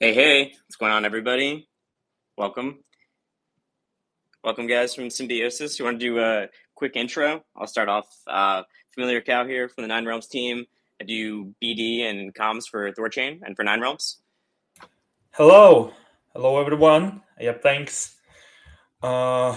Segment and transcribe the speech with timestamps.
[0.00, 1.68] Hey, hey, what's going on, everybody?
[2.36, 2.80] Welcome.
[4.42, 5.78] Welcome, guys, from Symbiosis.
[5.78, 7.44] You want to do a quick intro?
[7.54, 8.06] I'll start off.
[8.26, 8.64] Uh,
[8.98, 10.66] FamiliarCow here from the Nine Realms team.
[11.00, 14.18] I do BD and comms for Thorchain and for Nine Realms.
[15.30, 15.92] Hello,
[16.32, 17.22] hello everyone.
[17.40, 18.16] Yeah, thanks.
[19.00, 19.56] Uh,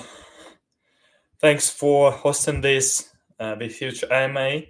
[1.40, 3.10] thanks for hosting this
[3.40, 4.62] uh, with huge AMA.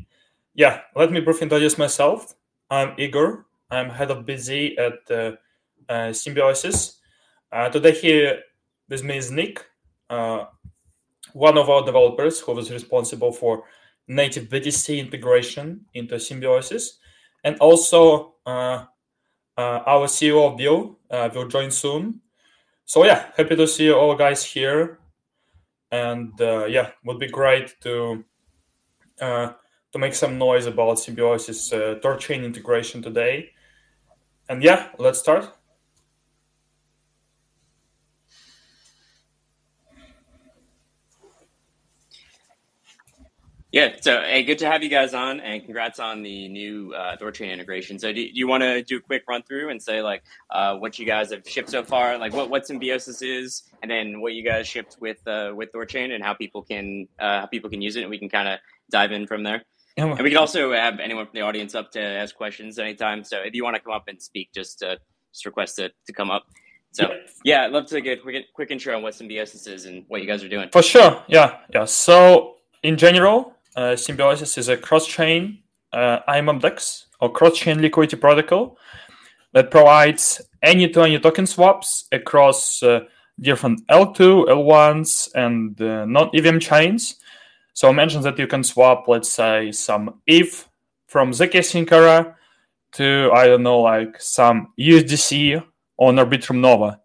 [0.56, 2.36] Yeah, let me briefly introduce myself.
[2.70, 3.46] I'm Igor.
[3.70, 5.36] I'm head of BD at uh,
[6.12, 7.00] Symbiosis.
[7.72, 8.40] Today here
[8.90, 9.66] with me is Nick,
[10.10, 13.64] one of our developers who was responsible for
[14.08, 17.00] native BTC integration into Symbiosis,
[17.44, 18.88] and also our
[20.08, 22.22] CEO Bill uh, will join soon.
[22.86, 25.00] So yeah, happy to see all guys here,
[25.92, 28.24] and yeah, would be great to
[29.92, 33.52] to make some noise about Symbiosis uh, Thorchain integration today.
[34.50, 35.57] And yeah, let's start.
[43.74, 47.18] Yeah, so hey, good to have you guys on, and congrats on the new uh,
[47.18, 48.00] Thorchain integration.
[48.00, 50.78] So, do, do you want to do a quick run through and say like uh,
[50.78, 54.34] what you guys have shipped so far, like what what Symbiosis is, and then what
[54.34, 57.82] you guys shipped with uh, with Thorchain, and how people can uh, how people can
[57.82, 58.60] use it, and we can kind of
[58.90, 59.66] dive in from there.
[59.98, 63.26] And we can also have anyone from the audience up to ask questions anytime.
[63.26, 64.96] So, if you want to come up and speak, just uh,
[65.34, 66.46] just request it to come up.
[66.92, 67.12] So
[67.44, 70.22] yeah, I'd love to get a quick, quick intro on what Symbiosis is and what
[70.22, 70.70] you guys are doing.
[70.72, 71.84] For sure, yeah, yeah.
[71.84, 75.60] So in general, uh, Symbiosis is a cross-chain
[75.94, 78.78] uh, AMM or cross-chain liquidity protocol
[79.54, 83.02] that provides any-to-any token swaps across uh,
[83.40, 87.16] different L2, L1s, and uh, non-EVM chains.
[87.74, 90.68] So I mentioned that you can swap, let's say, some ETH
[91.08, 92.36] from zk era
[92.94, 95.64] to, I don't know, like some USDC
[95.98, 97.00] on Arbitrum Nova.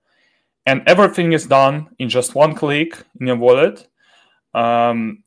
[0.64, 3.86] And everything is done in just one click in your wallet.
[4.54, 5.21] Um,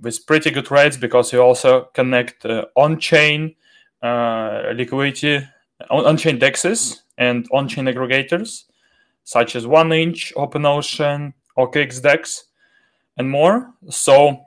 [0.00, 3.54] with pretty good rates because you also connect uh, on-chain
[4.02, 5.46] uh, liquidity,
[5.90, 8.64] on-chain dexes and on-chain aggregators
[9.24, 12.44] such as 1inch, OpenOcean, OKX Dex,
[13.16, 13.72] and more.
[13.88, 14.46] So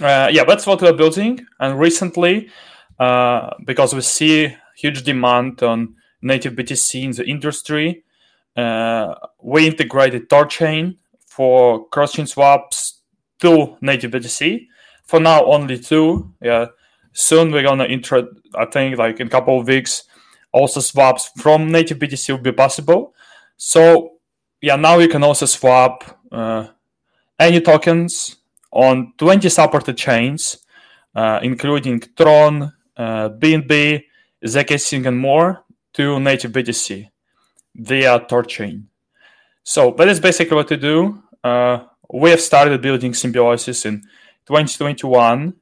[0.00, 1.46] uh, yeah, that's what we're building.
[1.60, 2.50] And recently,
[2.98, 8.04] uh, because we see huge demand on native BTC in the industry,
[8.56, 10.96] uh, we integrated Thorchain
[11.26, 13.00] for cross-chain swaps,
[13.44, 14.66] two native BTC.
[15.04, 16.32] For now, only two.
[16.40, 16.66] Yeah.
[17.12, 18.26] Soon we're gonna intro.
[18.54, 20.04] I think like in a couple of weeks,
[20.52, 23.14] also swaps from native BTC will be possible.
[23.56, 24.14] So
[24.60, 26.68] yeah, now you can also swap uh,
[27.38, 28.36] any tokens
[28.72, 30.58] on 20 supported chains,
[31.14, 34.02] uh, including Tron, uh, BNB,
[34.44, 37.08] zkSync, and more, to native BTC
[37.76, 38.84] via Thorchain.
[39.62, 41.22] So that is basically what to do.
[41.44, 44.02] Uh, we have started building Symbiosis in
[44.46, 45.52] 2021,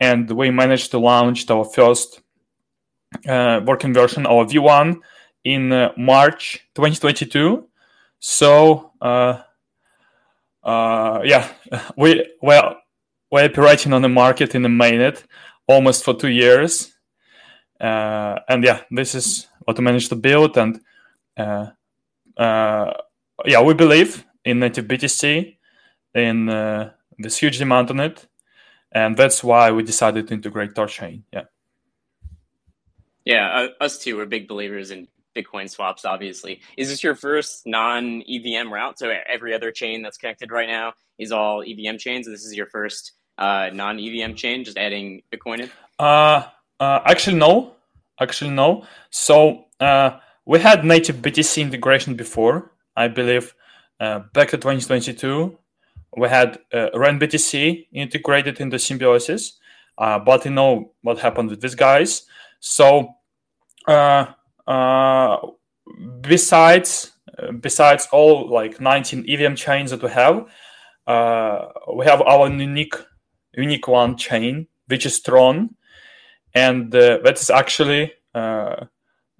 [0.00, 2.22] and we managed to launch our first
[3.28, 4.96] uh, working version, our V1,
[5.44, 7.68] in uh, March 2022.
[8.18, 9.42] So, uh,
[10.62, 11.48] uh, yeah,
[11.96, 12.76] we well
[13.30, 15.22] we're operating on the market in the mainnet
[15.66, 16.94] almost for two years,
[17.78, 20.80] uh, and yeah, this is what we managed to build, and
[21.36, 21.66] uh,
[22.38, 25.58] yeah, we believe in native BTC
[26.14, 28.26] in uh, this huge demand on it,
[28.92, 31.22] and that's why we decided to integrate Thorchain.
[31.32, 31.44] Yeah.
[33.24, 33.48] Yeah,
[33.80, 34.16] uh, us too.
[34.16, 36.04] We're big believers in Bitcoin swaps.
[36.04, 38.98] Obviously, is this your first non EVM route?
[38.98, 42.26] So every other chain that's connected right now is all EVM chains.
[42.26, 45.70] This is your first uh, non EVM chain, just adding Bitcoin in.
[45.98, 46.44] Uh,
[46.78, 47.74] uh, actually, no.
[48.20, 48.84] Actually, no.
[49.10, 52.72] So uh, we had native BTC integration before.
[52.96, 53.54] I believe
[53.98, 55.56] uh, back to 2022
[56.16, 59.58] we had uh, RenBTC integrated into Symbiosis,
[59.98, 62.26] uh, but you know what happened with these guys.
[62.58, 63.14] So
[63.86, 64.26] uh,
[64.66, 65.36] uh
[66.20, 67.12] besides
[67.60, 70.46] besides all like 19 EVM chains that we have,
[71.06, 72.94] uh, we have our unique
[73.54, 75.74] unique one chain, which is Tron,
[76.54, 78.12] and uh, that is actually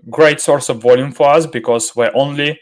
[0.08, 2.58] great source of volume for us because we're only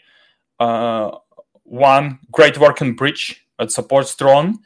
[1.63, 4.59] one great working bridge that supports Tron.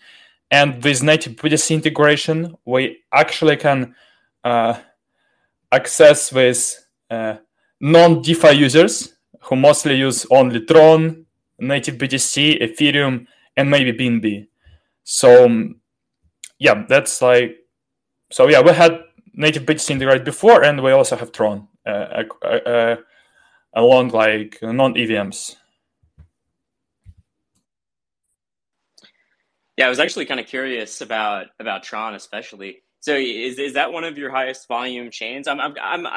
[0.50, 3.96] And with native BTC integration, we actually can
[4.44, 4.80] uh,
[5.72, 7.38] access with uh,
[7.82, 11.26] non-DeFi users who mostly use only Tron,
[11.60, 13.26] native BTC, Ethereum,
[13.58, 14.48] and maybe BNB.
[15.04, 15.82] So um,
[16.60, 17.58] yeah, that's like
[18.32, 18.48] so.
[18.48, 19.02] Yeah, we had
[19.34, 21.68] native BTC integrated before, and we also have Tron.
[21.86, 22.96] Uh, uh, uh
[23.74, 25.58] along like non EVMs.
[29.78, 32.84] Yeah, I was actually kind of curious about about Tron, especially.
[33.04, 35.46] So, is is that one of your highest volume chains?
[35.46, 36.08] I'm I'm I'm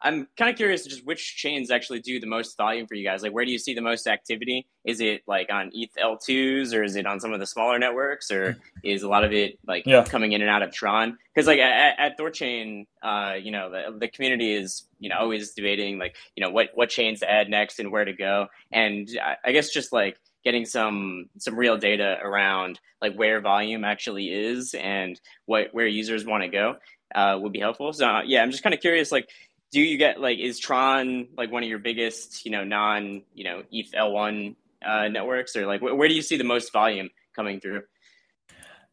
[0.00, 3.22] I'm kind of curious just which chains actually do the most volume for you guys.
[3.22, 4.68] Like, where do you see the most activity?
[4.84, 8.30] Is it like on ETH L2s, or is it on some of the smaller networks,
[8.30, 10.04] or is a lot of it like yeah.
[10.04, 11.18] coming in and out of Tron?
[11.34, 15.50] Because like at, at Thorchain, uh, you know, the, the community is you know always
[15.50, 19.08] debating like you know what what chains to add next and where to go, and
[19.20, 24.26] I, I guess just like getting some some real data around like where volume actually
[24.32, 26.76] is and what where users want to go
[27.16, 27.92] uh, would be helpful.
[27.92, 29.10] So uh, yeah, I'm just kind of curious.
[29.10, 29.28] Like,
[29.72, 33.42] do you get like is Tron like one of your biggest you know non you
[33.42, 34.54] know ETH L1
[34.86, 37.82] uh, networks or like wh- where do you see the most volume coming through?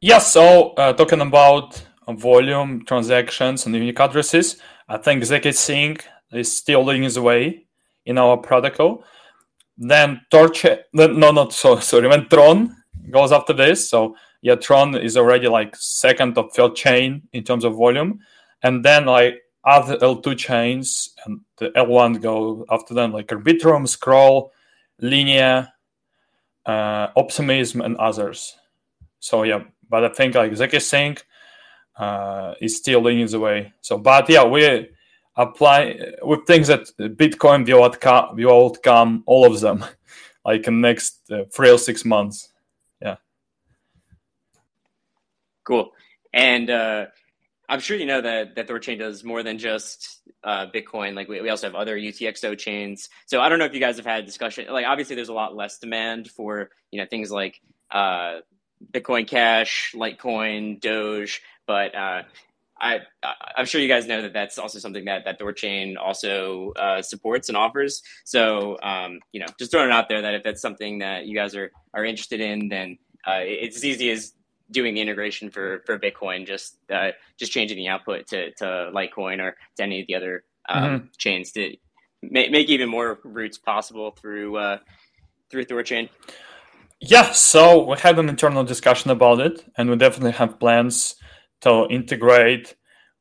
[0.01, 4.57] Yeah, so uh, talking about volume transactions and unique addresses,
[4.89, 7.67] I think zkSync is still leading the way
[8.07, 9.03] in our protocol.
[9.77, 12.07] Then Torch, no, not so sorry.
[12.07, 12.75] When Tron
[13.09, 17.63] goes after this, so yeah, Tron is already like second or third chain in terms
[17.63, 18.19] of volume,
[18.61, 24.51] and then like other L2 chains and the L1 go after them, like Arbitrum, Scroll,
[24.99, 25.73] Linea,
[26.65, 28.55] uh, Optimism, and others.
[29.19, 31.21] So yeah, but I think like zkSync
[31.97, 33.73] uh, is still leading the way.
[33.81, 34.89] So, but yeah, we
[35.35, 38.75] apply with things that Bitcoin will outcome, will
[39.25, 39.83] all of them,
[40.45, 42.49] like in next uh, three or six months.
[43.01, 43.15] Yeah.
[45.63, 45.91] Cool.
[46.33, 47.05] And uh,
[47.69, 51.15] I'm sure you know that that Thorchain does more than just uh, Bitcoin.
[51.15, 53.09] Like we, we also have other UTXO chains.
[53.25, 54.65] So I don't know if you guys have had discussion.
[54.69, 57.61] Like obviously, there's a lot less demand for you know things like
[57.91, 58.39] uh,
[58.91, 61.41] Bitcoin Cash, Litecoin, Doge.
[61.65, 62.23] But uh,
[62.79, 62.99] I,
[63.55, 67.47] I'm sure you guys know that that's also something that that Thorchain also uh, supports
[67.49, 68.01] and offers.
[68.25, 71.35] So um, you know, just throwing it out there that if that's something that you
[71.35, 74.33] guys are are interested in, then uh, it's as easy as
[74.71, 79.39] doing the integration for for Bitcoin, just uh, just changing the output to to Litecoin
[79.39, 81.05] or to any of the other um, mm-hmm.
[81.17, 81.75] chains to
[82.21, 84.77] make, make even more routes possible through uh,
[85.49, 86.09] through Thorchain.
[86.99, 91.15] Yeah, so we had an internal discussion about it, and we definitely have plans
[91.63, 92.75] to integrate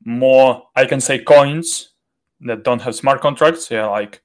[0.05, 1.93] more, I can say, coins
[2.41, 4.23] that don't have smart contracts, yeah, like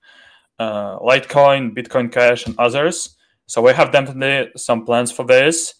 [0.59, 3.15] uh, Litecoin, Bitcoin Cash, and others.
[3.45, 5.75] So we have definitely some plans for this.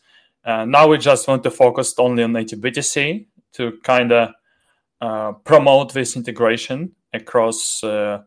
[0.45, 4.29] Uh, now we just want to focus only on native BTC to kind of
[5.01, 8.19] uh, promote this integration across uh,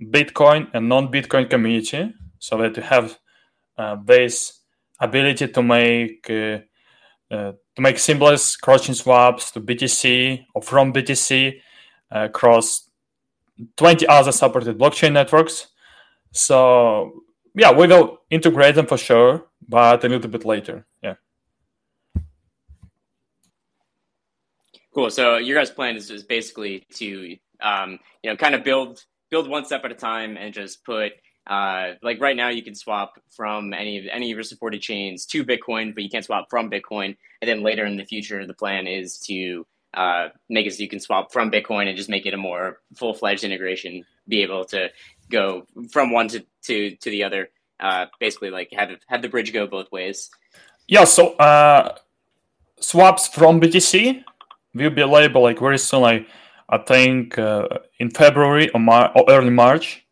[0.00, 3.18] Bitcoin and non-Bitcoin community, so that you have
[3.78, 4.60] uh, this
[5.00, 11.60] ability to make uh, to make seamless cross-chain swaps to BTC or from BTC
[12.14, 12.90] uh, across
[13.76, 15.68] 20 other supported blockchain networks.
[16.32, 20.86] So yeah, we will integrate them for sure, but a little bit later.
[21.02, 21.14] Yeah.
[24.94, 25.10] Cool.
[25.10, 29.48] So your guys' plan is, is basically to um, you know kind of build build
[29.48, 31.12] one step at a time and just put
[31.46, 35.26] uh, like right now, you can swap from any of any of your supported chains
[35.26, 37.16] to Bitcoin, but you can't swap from Bitcoin.
[37.42, 40.88] And then later in the future, the plan is to uh, make it so you
[40.88, 44.04] can swap from Bitcoin and just make it a more full fledged integration.
[44.26, 44.88] Be able to
[45.30, 47.50] go from one to to, to the other.
[47.78, 50.30] Uh, basically, like have have the bridge go both ways.
[50.88, 51.04] Yeah.
[51.04, 51.96] So uh,
[52.80, 54.24] swaps from BTC
[54.74, 56.00] will be available like very soon.
[56.00, 56.26] Like
[56.70, 60.03] I think uh, in February or, Mar- or early March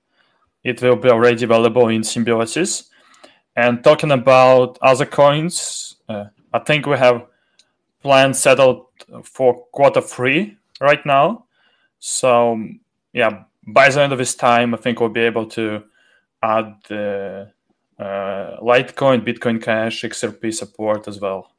[0.64, 2.90] it will be already available in Symbiosis.
[3.56, 7.26] And talking about other coins, uh, I think we have
[8.02, 8.86] plans settled
[9.24, 11.46] for quarter three right now.
[11.98, 12.58] So
[13.12, 15.84] yeah, by the end of this time, I think we'll be able to
[16.42, 17.44] add uh,
[17.98, 21.52] uh, Litecoin, Bitcoin Cash, XRP support as well.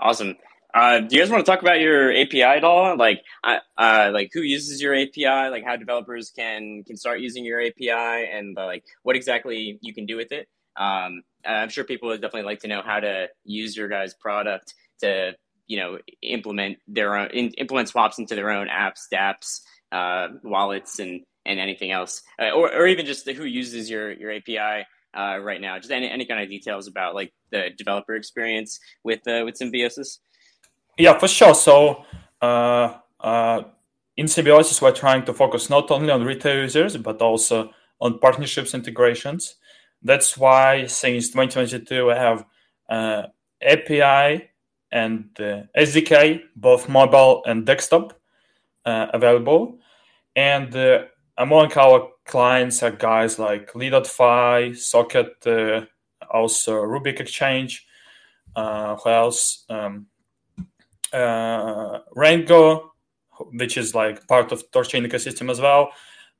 [0.00, 0.36] Awesome.
[0.74, 2.96] Uh, do you guys want to talk about your API at all?
[2.96, 5.50] Like, uh, like who uses your API?
[5.50, 7.90] Like, how developers can can start using your API,
[8.32, 10.48] and uh, like what exactly you can do with it?
[10.76, 14.74] Um, I'm sure people would definitely like to know how to use your guys' product
[15.00, 15.32] to,
[15.66, 19.60] you know, implement their own in, implement swaps into their own apps, DApps,
[19.92, 24.32] uh, wallets, and and anything else, uh, or or even just who uses your your
[24.32, 24.86] API.
[25.12, 29.26] Uh, right now, just any, any kind of details about like the developer experience with
[29.26, 30.20] uh, with Symbiosis.
[30.98, 31.54] Yeah, for sure.
[31.54, 32.04] So
[32.40, 33.62] uh, uh,
[34.16, 37.70] in Symbiosis, we're trying to focus not only on retail users, but also
[38.00, 39.56] on partnerships and integrations.
[40.02, 42.44] That's why since 2022, we have
[42.88, 43.22] uh,
[43.62, 44.50] API
[44.92, 48.18] and uh, SDK, both mobile and desktop,
[48.84, 49.78] uh, available.
[50.34, 51.04] And uh,
[51.36, 55.46] among our clients are guys like Li.fi, Socket,
[56.30, 57.86] also Rubic Exchange,
[58.56, 59.64] uh, who else?
[59.68, 60.06] Um,
[61.12, 62.92] uh, Rango,
[63.52, 65.90] which is like part of Thorchain ecosystem as well,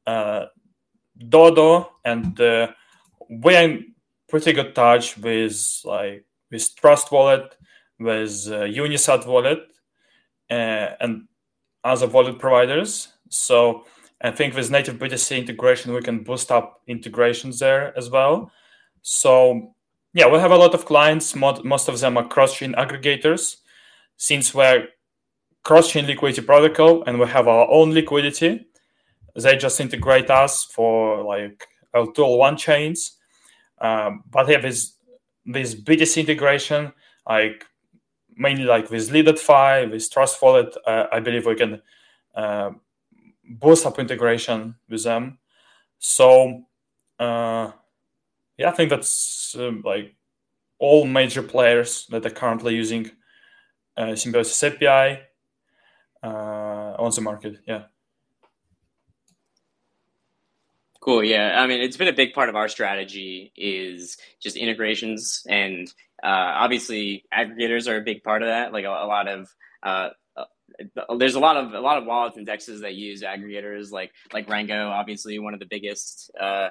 [0.06, 0.46] uh,
[1.28, 2.68] Dodo, and uh,
[3.28, 3.94] we're in
[4.28, 7.56] pretty good touch with like with Trust Wallet,
[7.98, 9.60] with uh, Unisat Wallet,
[10.50, 11.28] uh, and
[11.84, 13.08] other wallet providers.
[13.28, 13.84] So
[14.20, 18.50] I think with native BTC integration, we can boost up integrations there as well.
[19.02, 19.74] So
[20.12, 21.34] yeah, we have a lot of clients.
[21.34, 23.56] Most of them are cross-chain aggregators.
[24.20, 24.86] Since we're
[25.64, 28.66] cross-chain liquidity protocol and we have our own liquidity,
[29.34, 33.16] they just integrate us for like L2 L1 chains.
[33.80, 34.92] Um, but yeah, this
[35.46, 36.92] this BTC integration,
[37.26, 37.64] like
[38.36, 41.80] mainly like with Li.fi, with Trust Wallet, uh, I believe we can
[42.34, 42.72] uh,
[43.48, 45.38] boost up integration with them.
[45.98, 46.64] So
[47.18, 47.72] uh,
[48.58, 50.14] yeah, I think that's um, like
[50.78, 53.12] all major players that are currently using
[54.14, 55.20] Symbiosis API
[56.22, 57.58] on the market.
[57.66, 57.84] Yeah.
[61.00, 61.24] Cool.
[61.24, 61.60] Yeah.
[61.60, 65.88] I mean, it's been a big part of our strategy is just integrations, and
[66.22, 68.72] uh, obviously aggregators are a big part of that.
[68.72, 69.48] Like a, a lot of
[69.82, 73.90] uh, uh, there's a lot of a lot of wallets and dexes that use aggregators,
[73.90, 76.68] like like Rango, obviously one of the biggest uh,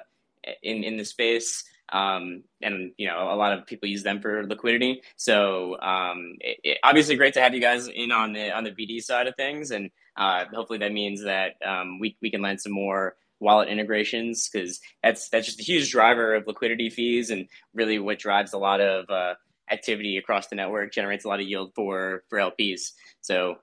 [0.62, 1.64] in in the space.
[1.92, 5.02] Um, and you know a lot of people use them for liquidity.
[5.16, 8.70] So um, it, it, obviously great to have you guys in on the on the
[8.70, 12.60] BD side of things, and uh, hopefully that means that um, we we can land
[12.60, 17.48] some more wallet integrations because that's that's just a huge driver of liquidity fees and
[17.74, 19.34] really what drives a lot of uh,
[19.70, 22.92] activity across the network, generates a lot of yield for for LPs.
[23.20, 23.56] So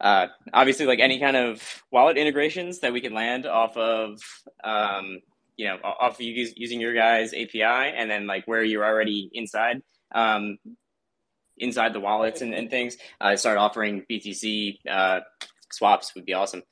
[0.00, 4.20] uh, obviously, like any kind of wallet integrations that we can land off of,
[4.62, 5.20] um,
[5.56, 9.30] you know, off of you using your guys' API, and then like where you're already
[9.32, 9.82] inside,
[10.14, 10.58] um,
[11.58, 15.20] inside the wallets and, and things, uh, start offering BTC uh,
[15.70, 16.62] swaps would be awesome.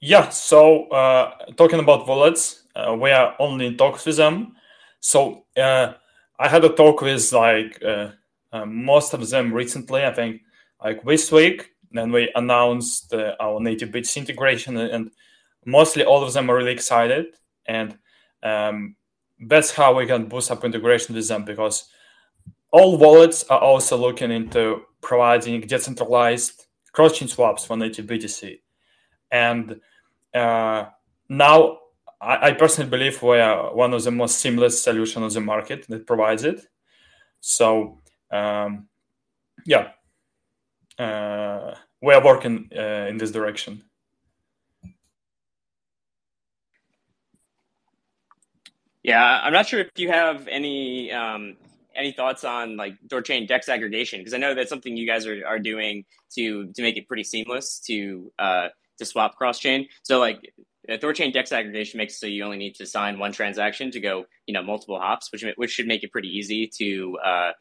[0.00, 0.30] Yeah.
[0.30, 4.56] So uh, talking about wallets, uh, we are only in talks with them.
[5.00, 5.92] So uh,
[6.38, 8.12] I had a talk with like uh,
[8.66, 10.04] most of them recently.
[10.04, 10.40] I think
[10.82, 11.70] like this week.
[11.92, 15.10] Then we announced our native bits integration, and
[15.64, 17.26] mostly all of them are really excited.
[17.66, 17.98] And
[18.42, 18.96] um,
[19.40, 21.88] that's how we can boost up integration with them because
[22.72, 28.60] all wallets are also looking into providing decentralized cross-chain swaps for native BTC.
[29.30, 29.80] And
[30.34, 30.86] uh,
[31.28, 31.78] now
[32.20, 35.86] I, I, personally believe we are one of the most seamless solutions on the market
[35.88, 36.66] that provides it.
[37.40, 38.00] So
[38.30, 38.88] um,
[39.64, 39.90] yeah,
[40.98, 43.82] uh, we are working uh, in this direction.
[49.02, 51.56] Yeah, I'm not sure if you have any um,
[51.96, 55.46] any thoughts on like Thorchain Dex aggregation because I know that's something you guys are,
[55.46, 59.88] are doing to to make it pretty seamless to uh, to swap cross chain.
[60.02, 60.52] So like
[60.88, 64.52] Thorchain Dex aggregation makes so you only need to sign one transaction to go you
[64.52, 67.52] know multiple hops, which which should make it pretty easy to uh,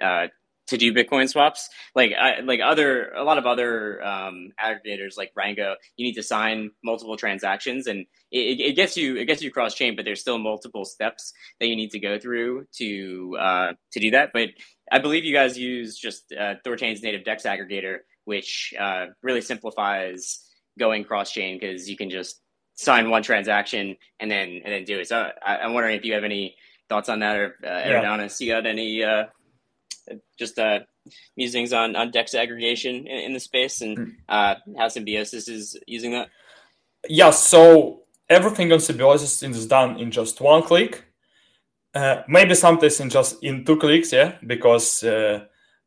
[0.00, 0.26] uh,
[0.68, 1.68] to do Bitcoin swaps.
[1.94, 6.22] Like I, like other a lot of other um, aggregators like Rango, you need to
[6.22, 10.20] sign multiple transactions, and it, it gets you it gets you cross chain, but there's
[10.20, 14.30] still multiple steps that you need to go through to uh, to do that.
[14.32, 14.50] But
[14.90, 20.40] I believe you guys use just uh, Thorchain's native Dex aggregator, which uh, really simplifies
[20.78, 22.40] going cross chain because you can just
[22.76, 25.08] sign one transaction and then and then do it.
[25.08, 26.56] So I, am wondering if you have any
[26.88, 28.46] thoughts on that, or uh, Eridanis, yeah.
[28.46, 29.24] you got any uh,
[30.38, 30.80] just uh,
[31.36, 34.10] musings on, on DEX aggregation in, in the space and hmm.
[34.28, 36.28] uh, how Symbiosis is using that?
[37.08, 41.04] Yeah, so everything on Symbiosis is done in just one click.
[41.94, 45.44] Uh, maybe sometimes in just in two clicks, yeah, because uh,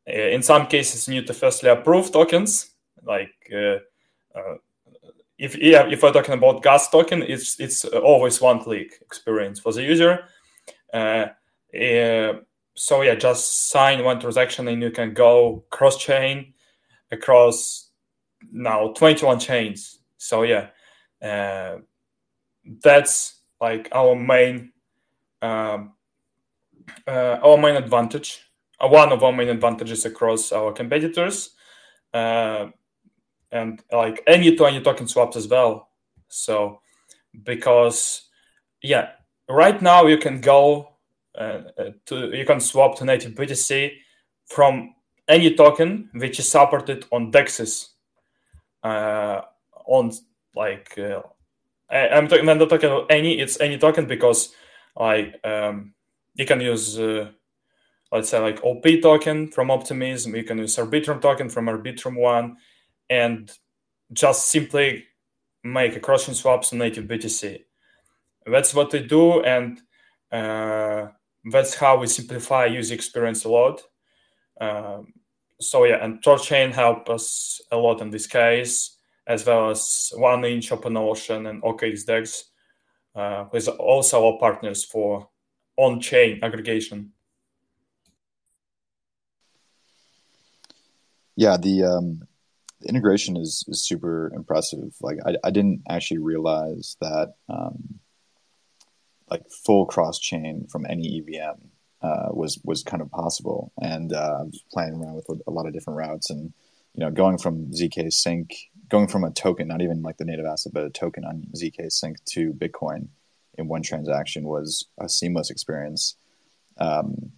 [0.08, 2.72] uh in some cases you need to firstly approve tokens.
[3.04, 3.80] Like uh,
[4.34, 4.56] uh,
[5.38, 9.74] if yeah, if we're talking about gas token, it's it's always one click experience for
[9.74, 10.24] the user.
[10.94, 11.28] Uh,
[12.78, 16.54] so yeah, just sign one transaction and you can go cross chain
[17.12, 17.90] across
[18.52, 20.00] now 21 chains.
[20.18, 20.68] So yeah,
[21.22, 21.78] uh,
[22.84, 24.74] that's like our main
[25.42, 25.94] um,
[27.08, 28.44] uh, our main advantage.
[28.80, 31.56] Uh, one of our main advantages across our competitors,
[32.14, 32.68] uh,
[33.52, 35.90] and like any to any token swaps as well.
[36.28, 36.80] So
[37.44, 38.30] because
[38.84, 39.14] yeah,
[39.50, 40.97] right now you can go
[42.06, 43.92] to, you can swap to native BTC
[44.46, 44.96] from
[45.28, 47.90] any token which is supported on DEXs.
[48.84, 49.42] uh,
[49.86, 50.12] on
[50.56, 51.22] like uh,
[51.90, 54.54] I, am talking I'm talking about any it's any token because
[54.96, 55.94] like um,
[56.36, 57.30] you can use uh,
[58.12, 62.58] let's say like OP token from Optimism, you can use Arbitrum token from Arbitrum One,
[63.10, 63.52] and
[64.14, 65.06] just simply
[65.64, 67.64] make a cross-chain swaps on native BTC.
[68.46, 69.82] That's what we do, and
[70.32, 71.08] uh,
[71.52, 73.82] that's how we simplify user experience a lot.
[74.60, 75.14] Um,
[75.60, 80.70] so yeah, and ThorChain help us a lot in this case, as well as 1inch,
[80.70, 82.44] OpenOcean, and OKXDEX,
[83.16, 85.30] uh, with also our partners for
[85.78, 87.12] on-chain aggregation.
[91.36, 92.28] Yeah, the um,
[92.82, 94.96] the integration is is super impressive.
[95.02, 98.00] Like I, I didn't actually realize that um,
[99.30, 101.60] like full cross chain from any EVM
[102.02, 103.72] uh, was was kind of possible.
[103.82, 106.54] And uh, playing around with a lot of different routes, and
[106.94, 108.52] you know, going from zkSync,
[108.90, 112.16] going from a token, not even like the native asset, but a token on zkSync
[112.26, 113.08] to Bitcoin
[113.58, 116.16] in one transaction was a seamless experience.
[116.78, 117.32] Um,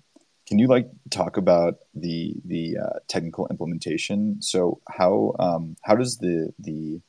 [0.48, 4.42] can you like talk about the the uh, technical implementation?
[4.42, 7.02] So how um, how does the the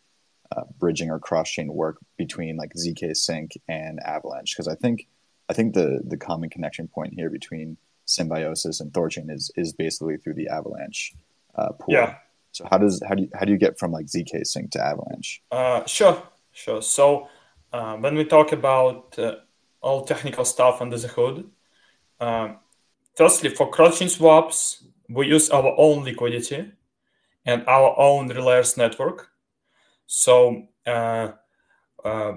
[0.54, 4.54] uh, bridging or cross chain work between like zkSync and Avalanche?
[4.54, 5.06] Because I think
[5.48, 10.16] I think the the common connection point here between Symbiosis and Thorchain is is basically
[10.16, 11.14] through the Avalanche
[11.54, 11.94] uh, pool.
[11.94, 12.16] Yeah.
[12.52, 15.42] So how does how do you how do you get from like zkSync to Avalanche?
[15.50, 16.82] Uh, sure, sure.
[16.82, 17.28] So
[17.72, 19.36] uh, when we talk about uh,
[19.80, 21.50] all technical stuff under the hood.
[22.20, 22.58] Um,
[23.16, 26.72] Firstly, for cross-chain swaps, we use our own liquidity
[27.44, 29.29] and our own Relayers network.
[30.12, 31.28] So uh,
[32.04, 32.32] uh,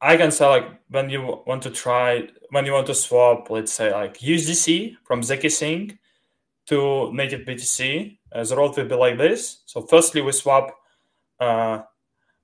[0.00, 3.72] I can say like when you want to try when you want to swap, let's
[3.72, 5.96] say like USDC from zkSync
[6.66, 9.62] to native BTC, uh, the road will be like this.
[9.64, 10.74] So firstly, we swap.
[11.38, 11.82] Uh,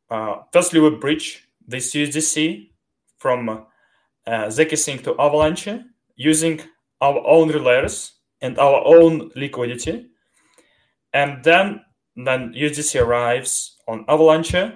[0.09, 2.71] uh, firstly, we bridge this USDC
[3.17, 3.65] from uh,
[4.47, 5.81] zkSync to Avalanche
[6.15, 6.61] using
[7.01, 10.07] our own relayers and our own liquidity.
[11.13, 11.81] And then
[12.27, 14.73] then USDC arrives on Avalanche.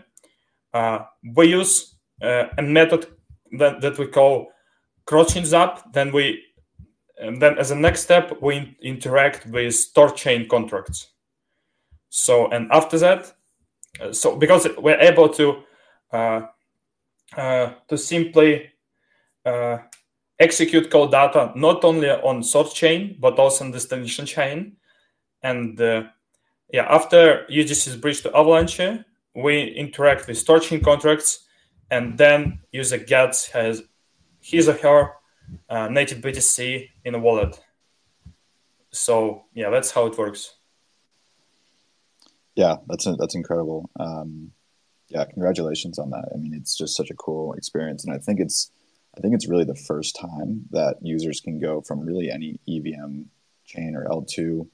[0.73, 0.99] Uh,
[1.35, 3.07] we use uh, a method
[3.59, 4.49] that, that we call
[5.07, 5.93] cross-chain zap.
[5.93, 6.43] Then we
[7.19, 11.09] and then as a next step we in- interact with ThorChain contracts.
[12.09, 13.35] So and after that,
[14.01, 15.63] uh, so because we're able to
[16.13, 16.43] uh,
[17.37, 18.71] uh, to simply
[19.45, 19.79] uh,
[20.39, 24.77] execute calldata not only on source chain but also on destination chain.
[25.43, 25.77] And
[26.73, 29.05] yeah, after USDC is bridged to Avalanche,
[29.35, 31.47] we interact with ThorChain contracts,
[31.91, 33.83] and then user gets has
[34.41, 35.13] his or her
[35.69, 37.61] uh, native BTC in a wallet.
[38.91, 40.55] So yeah, that's how it works.
[42.55, 43.91] Yeah, that's that's incredible.
[44.01, 44.53] Um,
[45.09, 46.31] yeah, congratulations on that.
[46.35, 48.71] I mean, it's just such a cool experience, and I think it's
[49.17, 53.23] I think it's really the first time that users can go from really any EVM
[53.67, 54.67] chain or L2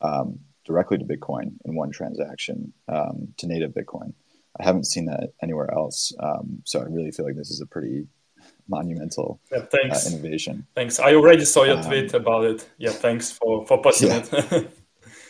[0.00, 4.12] um, directly to Bitcoin in one transaction um, to native Bitcoin.
[4.58, 6.12] I haven't seen that anywhere else.
[6.20, 8.06] Um, so I really feel like this is a pretty
[8.68, 10.06] monumental yeah, thanks.
[10.06, 10.66] Uh, innovation.
[10.74, 10.98] Thanks.
[10.98, 12.68] I already saw your um, tweet about it.
[12.78, 14.24] Yeah, thanks for, for posting yeah.
[14.32, 14.70] it.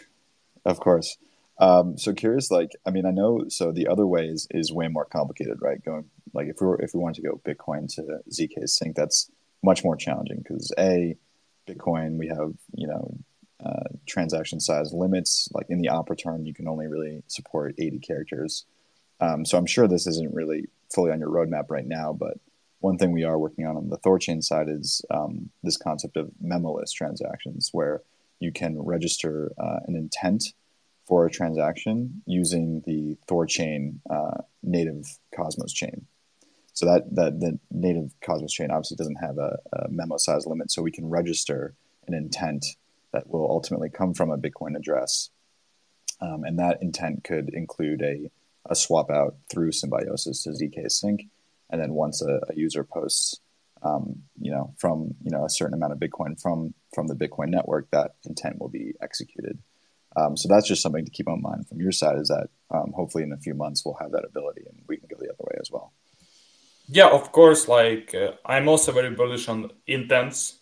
[0.65, 1.17] of course.
[1.59, 4.89] Um, so curious, like, I mean, I know, so the other way is, is way
[4.89, 5.85] more complicated, right?
[5.85, 9.31] Going like if we were, if we wanted to go Bitcoin to zkSync, that's
[9.63, 11.17] much more challenging because a
[11.69, 13.17] Bitcoin we have you know
[13.65, 15.49] uh, transaction size limits.
[15.53, 18.65] Like in the op return, you can only really support 80 characters.
[19.21, 22.39] Um, so I'm sure this isn't really fully on your roadmap right now, but
[22.81, 26.31] one thing we are working on on the Thorchain side is um, this concept of
[26.43, 28.03] memoless transactions, where
[28.39, 30.45] you can register uh, an intent
[31.07, 36.07] for a transaction using the Thorchain uh, native Cosmos chain.
[36.73, 40.71] So that, that the native Cosmos chain obviously doesn't have a, a memo size limit,
[40.71, 41.75] so we can register
[42.07, 42.65] an intent
[43.13, 45.31] that will ultimately come from a Bitcoin address,
[46.21, 48.31] um, and that intent could include a,
[48.67, 51.29] a swap out through Symbiosis to zkSync,
[51.71, 53.41] and then once a, a user posts,
[53.83, 57.49] um, you know, from you know a certain amount of Bitcoin from from the Bitcoin
[57.49, 59.59] network, that intent will be executed.
[60.17, 62.19] Um, so that's just something to keep in mind from your side.
[62.19, 65.09] Is that um, hopefully in a few months we'll have that ability, and we can
[65.09, 65.93] go the other way as well
[66.91, 67.69] yeah, of course.
[67.69, 70.60] Like uh, I'm also very bullish on Intents.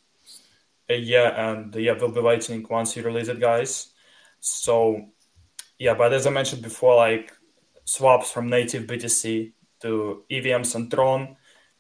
[0.90, 3.92] Uh, yeah, and yeah, we'll be waiting once you release it, guys.
[4.40, 5.09] So
[5.79, 7.33] yeah, but as I mentioned before, like
[7.85, 11.37] swaps from native BTC to EVMs and Tron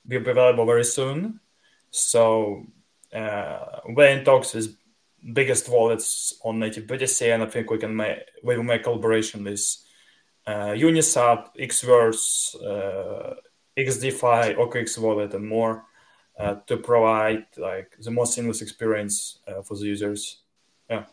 [0.06, 1.40] will be available very soon.
[1.90, 2.66] So
[3.14, 4.76] uh, we're in talks with
[5.32, 9.44] biggest wallets on native BTC, and I think we can make we will make collaboration
[9.44, 9.64] with
[10.46, 13.34] uh, Unisat, Xverse, uh,
[13.76, 15.84] XDeFi, OKX wallet, and more
[16.38, 20.38] uh, to provide like the most seamless experience uh, for the users.
[20.88, 21.04] Yeah.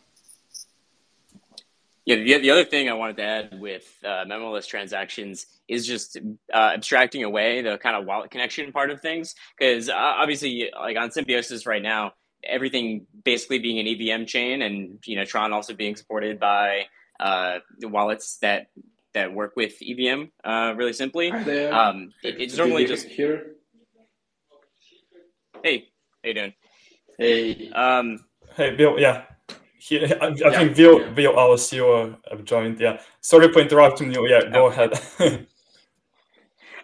[2.04, 6.16] Yeah, the, the other thing I wanted to add with uh, memoless transactions is just
[6.54, 9.34] uh, abstracting away the kind of wallet connection part of things.
[9.58, 12.12] Because uh, obviously, like on Symbiosis right now,
[12.44, 16.86] everything basically being an EVM chain, and you know Tron also being supported by
[17.18, 18.68] uh, the wallets that
[19.14, 20.26] that work with EVM.
[20.44, 23.55] Uh, really simply, um, it, it's normally just here.
[25.66, 25.88] Hey,
[26.22, 26.52] how you doing?
[27.18, 27.70] Hey.
[27.72, 28.24] Um,
[28.56, 29.00] hey, Bill.
[29.00, 29.24] Yeah.
[29.80, 30.50] He, I, I yeah.
[30.52, 31.10] think Bill, yeah.
[31.10, 32.78] Bill, our CEO, have joined.
[32.78, 33.00] Yeah.
[33.20, 34.28] Sorry for interrupting you.
[34.28, 34.68] Yeah, go oh.
[34.68, 34.92] ahead.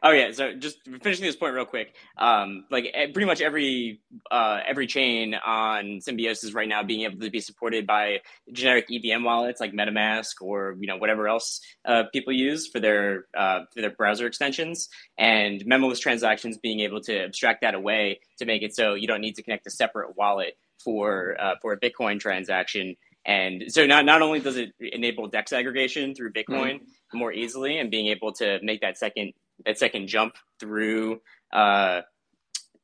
[0.03, 0.33] oh yeah.
[0.33, 1.95] So just finishing this point real quick.
[2.19, 7.31] Um, like pretty much every uh, every chain on Symbiosis right now being able to
[7.31, 8.21] be supported by
[8.53, 13.27] generic EVM wallets like MetaMask or you know whatever else uh, people use for their
[13.37, 14.89] uh, for their browser extensions,
[15.19, 19.21] and memoless transactions being able to abstract that away to make it so you don't
[19.21, 22.97] need to connect a separate wallet for uh, for a Bitcoin transaction.
[23.25, 27.19] And so not not only does it enable DEX aggregation through Bitcoin mm-hmm.
[27.19, 29.33] more easily and being able to make that second
[29.67, 31.21] that second jump through
[31.53, 32.03] uh,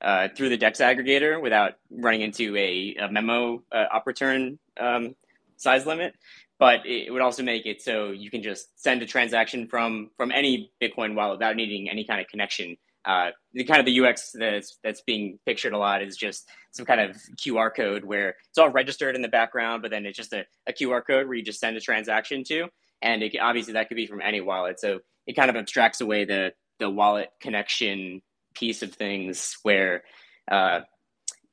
[0.00, 5.14] uh, through the DEX aggregator without running into a, a memo uh, op return um,
[5.56, 6.14] size limit,
[6.58, 10.30] but it would also make it so you can just send a transaction from from
[10.32, 12.76] any Bitcoin wallet without needing any kind of connection.
[13.04, 16.84] Uh, the kind of the UX that's that's being pictured a lot is just some
[16.84, 20.32] kind of QR code where it's all registered in the background, but then it's just
[20.32, 22.68] a, a QR code where you just send a transaction to,
[23.02, 24.78] and it, obviously that could be from any wallet.
[24.78, 28.22] So it kind of abstracts away the the wallet connection
[28.54, 30.02] piece of things where
[30.50, 30.80] uh,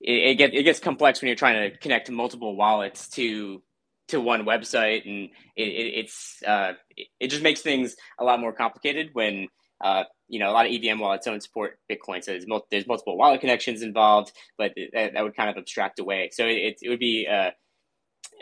[0.02, 3.62] it, it, get, it gets complex when you're trying to connect multiple wallets to
[4.08, 6.74] to one website, and it, it's uh,
[7.20, 9.48] it just makes things a lot more complicated when
[9.84, 12.88] uh, you know, a lot of EVM wallets don't support Bitcoin, so there's, mul- there's
[12.88, 16.30] multiple wallet connections involved, but that, that would kind of abstract away.
[16.34, 17.54] So it, it would be a,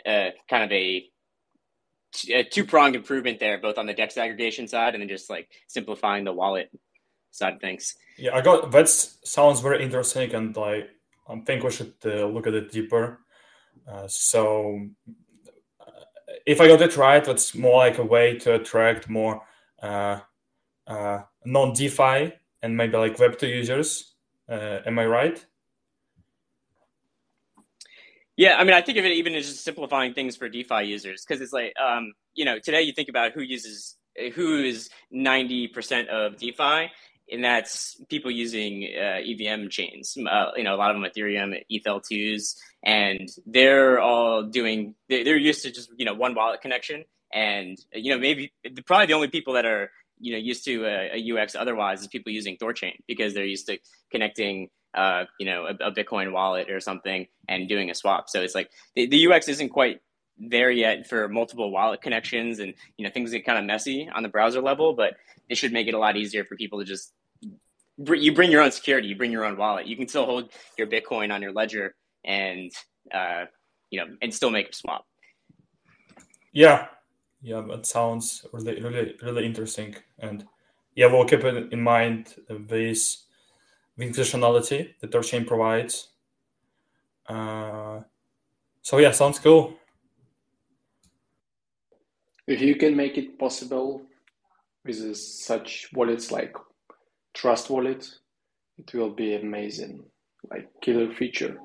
[0.06, 1.04] a kind of a,
[2.28, 5.48] a two pronged improvement there, both on the DEX aggregation side and then just like
[5.66, 6.70] simplifying the wallet
[7.30, 7.94] side things.
[8.16, 10.90] Yeah, I got that sounds very interesting, and like
[11.28, 13.20] I think we should uh, look at it deeper.
[13.88, 14.80] Uh, so,
[15.80, 16.04] uh,
[16.46, 19.42] if I got it right, that's more like a way to attract more
[19.82, 20.20] uh,
[20.86, 24.14] uh, non DeFi and maybe like Web2 users.
[24.48, 25.44] Uh, am I right?
[28.36, 31.24] Yeah, I mean, I think of it even as just simplifying things for DeFi users
[31.24, 33.96] because it's like, um, you know, today you think about who uses
[34.34, 36.90] who is ninety percent of DeFi,
[37.30, 40.16] and that's people using uh, EVM chains.
[40.18, 44.94] Uh, you know, a lot of them Ethereum, ETHL2s, and they're all doing.
[45.08, 48.52] They're used to just you know one wallet connection, and you know maybe
[48.84, 52.08] probably the only people that are you know used to a, a UX otherwise is
[52.08, 53.78] people using Thorchain because they're used to
[54.10, 58.28] connecting uh, you know a, a, Bitcoin wallet or something and doing a swap.
[58.28, 60.00] So it's like the, the UX isn't quite
[60.38, 64.22] there yet for multiple wallet connections and you know things get kind of messy on
[64.22, 65.14] the browser level, but
[65.48, 67.12] it should make it a lot easier for people to just
[67.96, 69.86] you bring your own security, you bring your own wallet.
[69.86, 72.72] You can still hold your Bitcoin on your ledger and
[73.12, 73.44] uh,
[73.90, 75.06] you know and still make a swap.
[76.52, 76.86] Yeah,
[77.42, 79.96] yeah, that sounds really, really, really interesting.
[80.18, 80.46] And
[80.94, 83.23] yeah, we'll keep it in mind this
[83.98, 86.08] functionality that our chain provides.
[87.26, 88.00] Uh,
[88.82, 89.74] so yeah, sounds cool.
[92.46, 94.02] If you can make it possible
[94.84, 96.54] with such wallets like
[97.32, 98.06] Trust Wallet,
[98.78, 100.04] it will be amazing,
[100.50, 101.56] like killer feature.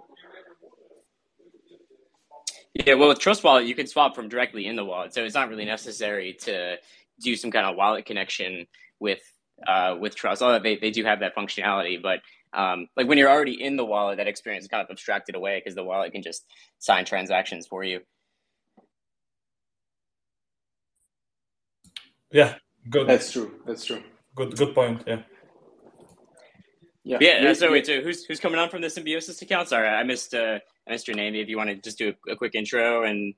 [2.73, 5.35] Yeah, well, with Trust Wallet, you can swap from directly in the wallet, so it's
[5.35, 6.77] not really necessary to
[7.19, 8.65] do some kind of wallet connection
[8.99, 9.21] with
[9.67, 10.41] uh, with Trust.
[10.41, 12.19] Although they, they do have that functionality, but
[12.54, 15.60] um, like when you're already in the wallet, that experience is kind of abstracted away
[15.60, 16.45] because the wallet can just
[16.80, 18.02] sign transactions for you.
[22.32, 22.56] Yeah,
[22.89, 23.08] good.
[23.08, 23.60] That's true.
[23.65, 24.02] That's true.
[24.36, 25.04] Good, good point.
[25.06, 25.22] Yeah.
[27.04, 27.17] Yeah.
[27.22, 27.54] Yeah.
[27.54, 29.69] so wait, so who's who's coming on from the Symbiosis account?
[29.69, 30.34] Sorry, I missed.
[30.34, 31.13] Uh, Mr.
[31.13, 33.34] Navy, if you want to just do a, a quick intro and.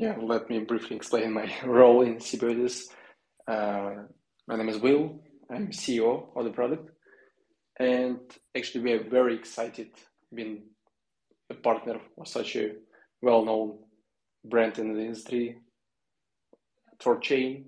[0.00, 2.88] Yeah, let me briefly explain my role in Symbiosis.
[3.46, 3.96] Uh,
[4.48, 5.20] my name is Will.
[5.50, 6.88] I'm CEO of the product,
[7.78, 8.18] and
[8.56, 9.88] actually, we are very excited
[10.34, 10.62] being
[11.50, 12.76] a partner of such a
[13.20, 13.76] well-known
[14.42, 15.58] brand in the industry,
[16.98, 17.64] Thorchain.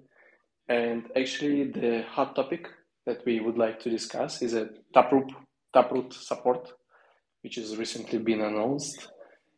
[0.70, 2.66] And actually, the hot topic
[3.04, 5.30] that we would like to discuss is a Taproot
[5.74, 6.72] Taproot support,
[7.42, 9.11] which has recently been announced.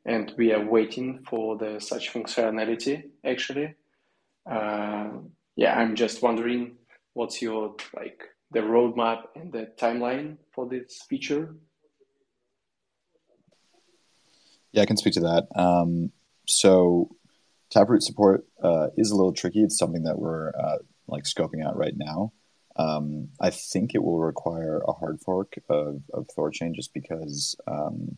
[0.04, 3.74] And we are waiting for the such functionality actually.
[4.50, 5.10] Uh,
[5.56, 6.76] yeah, I'm just wondering
[7.14, 11.56] what's your like the roadmap and the timeline for this feature.
[14.72, 15.46] Yeah, I can speak to that.
[15.54, 16.10] Um,
[16.46, 17.16] so
[17.70, 19.62] Taproot support uh, is a little tricky.
[19.62, 22.32] It's something that we're uh, like scoping out right now.
[22.76, 28.16] Um, I think it will require a hard fork of, of Thorchain just because um,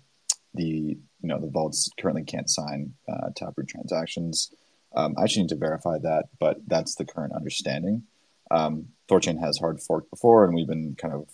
[0.56, 4.52] the you know the vaults currently can't sign uh, Taproot transactions.
[4.94, 8.04] Um, I actually need to verify that, but that's the current understanding.
[8.50, 11.28] Um, Thorchain has hard forked before, and we've been kind of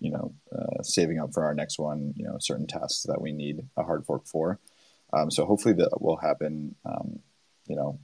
[0.00, 2.12] you know uh, saving up for our next one.
[2.16, 4.58] You know certain tasks that we need a hard fork for.
[5.12, 6.74] Um, so hopefully that will happen.
[6.84, 7.20] Um,
[7.66, 7.98] you know,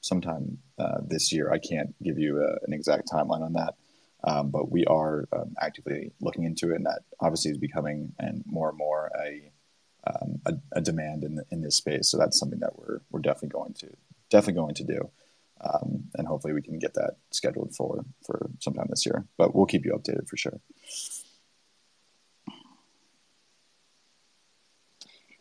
[0.00, 1.50] sometime uh, this year.
[1.50, 3.74] I can't give you a, an exact timeline on that.
[4.24, 8.42] Um, but we are um, actively looking into it, and that obviously is becoming and
[8.46, 9.52] more and more a
[10.06, 12.08] um, a, a, demand in in this space.
[12.08, 13.88] So that's something that we're we're definitely going to
[14.30, 15.10] definitely going to do,
[15.60, 19.26] um, and hopefully we can get that scheduled for for sometime this year.
[19.36, 20.60] But we'll keep you updated for sure.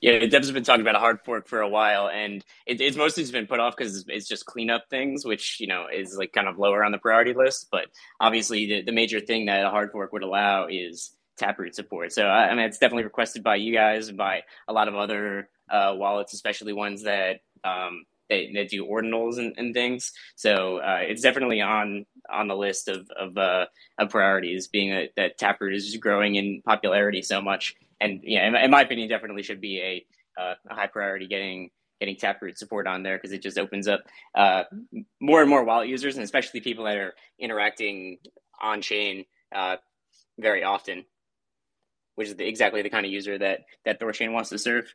[0.01, 3.23] Yeah, Dev's been talking about a hard fork for a while, and it, it's mostly
[3.23, 6.31] just been put off because it's, it's, just cleanup things, which you know is like
[6.31, 7.69] kind of lower on the priority list.
[7.71, 7.85] But
[8.19, 12.11] obviously, the, the major thing that a hard fork would allow is Taproot support.
[12.13, 15.49] So I mean, it's definitely requested by you guys and by a lot of other
[15.69, 20.11] uh, wallets, especially ones that um, they do ordinals and, and things.
[20.35, 23.65] So uh, it's definitely on on the list of of, uh,
[23.97, 27.75] of priorities, being a, that Taproot is growing in popularity so much.
[28.01, 31.69] And yeah, in, in my opinion, definitely should be a, uh, a high priority getting
[31.99, 34.01] getting Taproot support on there because it just opens up
[34.35, 34.63] uh,
[35.21, 38.17] more and more wallet users, and especially people that are interacting
[38.61, 39.77] on chain uh,
[40.39, 41.05] very often
[42.15, 44.93] which is the, exactly the kind of user that that Thorchain wants to serve.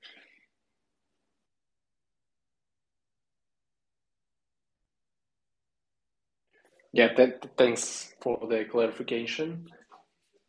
[6.92, 9.66] Yeah, that, thanks for the clarification.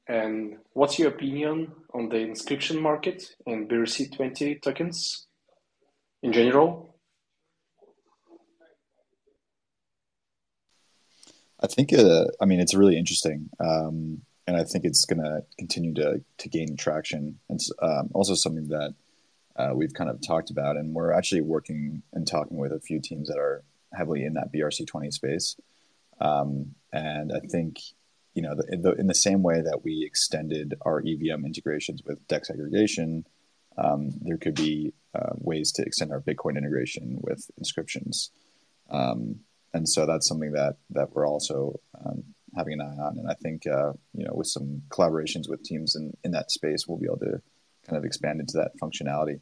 [0.08, 5.28] And what's your opinion on the inscription market and BRC20 tokens
[6.24, 6.96] in general?
[11.60, 13.50] I think, uh, I mean, it's really interesting.
[13.60, 17.40] Um, and I think it's going to continue to to gain traction.
[17.50, 18.94] It's um, also something that
[19.56, 23.00] uh, we've kind of talked about, and we're actually working and talking with a few
[23.00, 25.56] teams that are heavily in that BRC twenty space.
[26.20, 27.80] Um, and I think
[28.34, 32.02] you know the, in, the, in the same way that we extended our EVM integrations
[32.04, 33.26] with DEX aggregation,
[33.78, 38.32] um, there could be uh, ways to extend our Bitcoin integration with inscriptions.
[38.90, 39.42] Um,
[39.74, 42.24] and so that's something that that we're also um,
[42.56, 43.18] having an eye on.
[43.18, 46.88] And I think uh, you know with some collaborations with teams in, in that space,
[46.88, 47.42] we'll be able to
[47.88, 49.40] kind of expand into that functionality.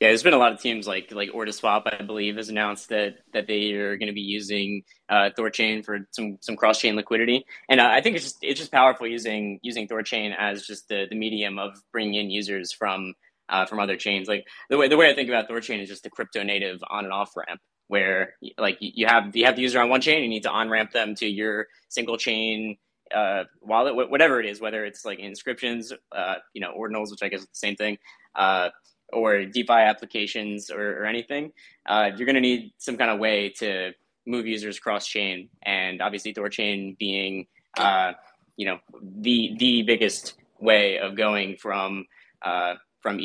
[0.00, 3.18] Yeah, there's been a lot of teams like like Ortiswap, I believe, has announced that
[3.32, 7.44] that they are going to be using uh, Thorchain for some some cross chain liquidity,
[7.68, 11.06] and uh, I think it's just it's just powerful using using Thorchain as just the
[11.08, 13.14] the medium of bringing in users from
[13.48, 14.26] uh, from other chains.
[14.26, 17.04] Like the way the way I think about Thorchain is just the crypto native on
[17.04, 17.60] and off ramp
[17.92, 20.70] where like you have you have the user on one chain, you need to on
[20.70, 22.78] ramp them to your single chain
[23.14, 27.28] uh, wallet, whatever it is, whether it's like inscriptions, uh, you know, ordinals, which I
[27.28, 27.98] guess is the same thing,
[28.34, 28.70] uh,
[29.12, 31.52] or DeFi applications or, or anything.
[31.84, 33.92] Uh, you're going to need some kind of way to
[34.26, 38.12] move users cross chain, and obviously Thorchain being, uh,
[38.56, 38.78] you know,
[39.20, 42.06] the the biggest way of going from
[42.40, 43.20] uh, from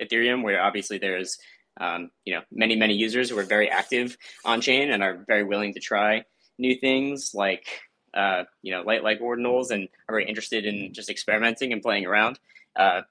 [0.00, 1.36] Ethereum, where obviously there's
[1.78, 5.44] um, you know many many users who are very active on chain and are very
[5.44, 6.24] willing to try
[6.58, 7.66] new things like
[8.14, 12.06] uh, you know light like ordinals and are very interested in just experimenting and playing
[12.06, 12.38] around.
[12.74, 13.02] Uh,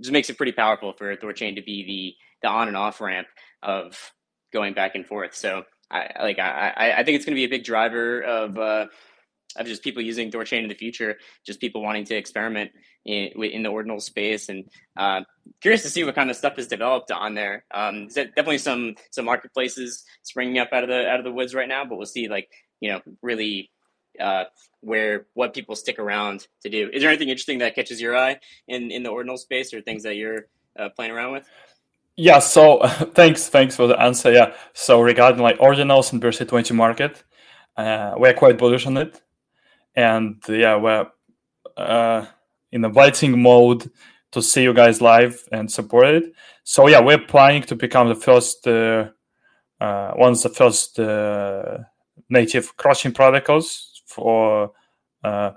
[0.00, 3.28] just makes it pretty powerful for Thorchain to be the the on and off ramp
[3.62, 4.12] of
[4.52, 5.34] going back and forth.
[5.34, 8.86] So I like I I think it's going to be a big driver of uh,
[9.56, 12.70] of just people using Thorchain in the future, just people wanting to experiment
[13.04, 14.64] in, in the ordinal space, and
[14.96, 15.22] uh,
[15.60, 17.64] curious to see what kind of stuff is developed on there.
[17.72, 21.68] Um, definitely some some marketplaces springing up out of the out of the woods right
[21.68, 22.48] now, but we'll see like
[22.80, 23.70] you know really
[24.20, 24.44] uh,
[24.80, 26.90] where what people stick around to do.
[26.92, 30.04] Is there anything interesting that catches your eye in in the ordinal space, or things
[30.04, 30.46] that you're
[30.78, 31.48] uh, playing around with?
[32.16, 34.30] Yeah, so thanks, thanks for the answer.
[34.30, 37.24] Yeah, so regarding like ordinals and BRC20 market,
[37.76, 39.20] uh, we're quite bullish on it
[39.94, 41.06] and yeah, we're
[41.76, 42.26] uh,
[42.72, 43.90] in a waiting mode
[44.32, 46.32] to see you guys live and support it.
[46.64, 49.08] So yeah, we're planning to become the first uh,
[49.80, 51.78] uh, once the first uh,
[52.28, 54.72] native crossing protocols for
[55.24, 55.52] uh,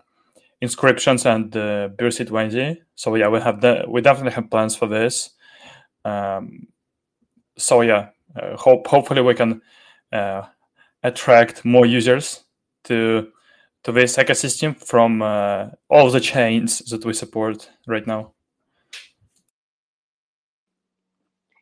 [0.62, 2.78] inscriptions and uh, BRC20.
[2.96, 5.32] So yeah, we have the, we definitely have plans for this.
[6.06, 6.68] Um,
[7.58, 9.62] so yeah, uh, hope hopefully we can
[10.12, 10.44] uh,
[11.04, 12.46] attract more users
[12.86, 13.33] to
[13.84, 18.34] to this ecosystem from uh, all the chains that we support right now.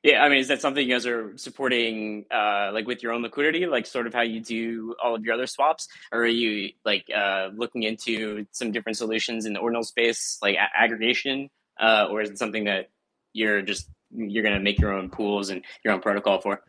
[0.04, 3.22] Yeah, I mean, is that something you guys are supporting, uh, like with your own
[3.22, 6.72] liquidity, like sort of how you do all of your other swaps, or are you
[6.84, 12.08] like uh, looking into some different solutions in the ordinal space, like a- aggregation, uh,
[12.10, 12.90] or is it something that
[13.34, 16.64] you're just you're going to make your own pools and your own protocol for?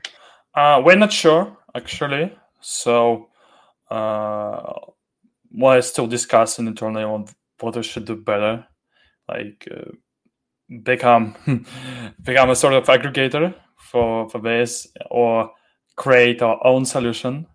[0.55, 3.29] Uh, we're not sure actually, so
[3.91, 4.74] uh,
[5.55, 7.26] we're still discuss discussing internally on
[7.61, 8.66] what we should do better,
[9.28, 9.90] like uh,
[10.82, 11.36] become
[12.22, 15.50] become a sort of aggregator for for this or
[15.96, 17.46] create our own solution.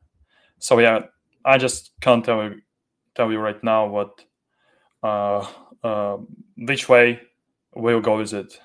[0.60, 1.02] So yeah,
[1.46, 2.62] I just can't tell you
[3.16, 4.24] tell you right now what
[5.04, 5.46] uh,
[5.84, 6.18] uh,
[6.58, 7.22] which way
[7.76, 8.60] we'll go with it.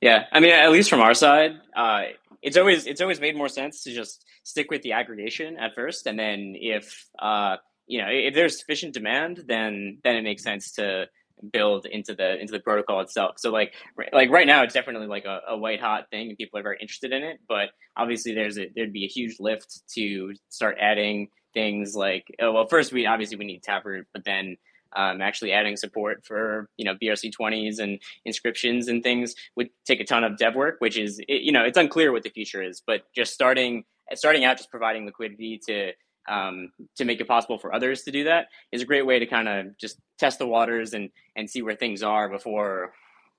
[0.00, 2.02] Yeah, I mean, at least from our side, uh,
[2.42, 6.06] it's always it's always made more sense to just stick with the aggregation at first,
[6.06, 10.72] and then if uh, you know if there's sufficient demand, then then it makes sense
[10.72, 11.06] to
[11.50, 13.36] build into the into the protocol itself.
[13.38, 13.74] So like
[14.12, 16.78] like right now, it's definitely like a, a white hot thing, and people are very
[16.80, 17.40] interested in it.
[17.48, 22.52] But obviously, there's a, there'd be a huge lift to start adding things like oh,
[22.52, 24.56] well, first we obviously we need Taproot, but then
[24.96, 30.04] um, actually adding support for you know BRC20s and inscriptions and things would take a
[30.04, 32.82] ton of dev work, which is it, you know it's unclear what the future is.
[32.86, 33.84] But just starting
[34.14, 35.92] starting out, just providing liquidity to
[36.28, 39.26] um, to make it possible for others to do that is a great way to
[39.26, 42.92] kind of just test the waters and and see where things are before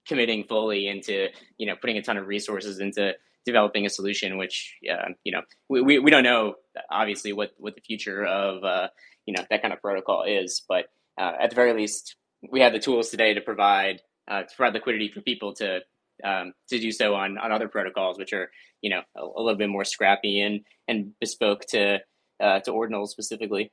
[0.07, 3.13] committing fully into you know putting a ton of resources into
[3.45, 6.55] developing a solution which uh, you know we, we, we don't know
[6.91, 8.87] obviously what what the future of uh,
[9.25, 10.87] you know that kind of protocol is but
[11.17, 12.15] uh, at the very least
[12.51, 15.79] we have the tools today to provide uh, to provide liquidity for people to
[16.23, 18.49] um, to do so on on other protocols which are
[18.81, 21.99] you know a, a little bit more scrappy and and bespoke to
[22.39, 23.71] uh, to ordinals specifically.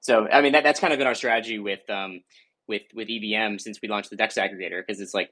[0.00, 2.20] So I mean that, that's kind of been our strategy with um,
[2.68, 5.30] with with EVM since we launched the Dex aggregator because it's like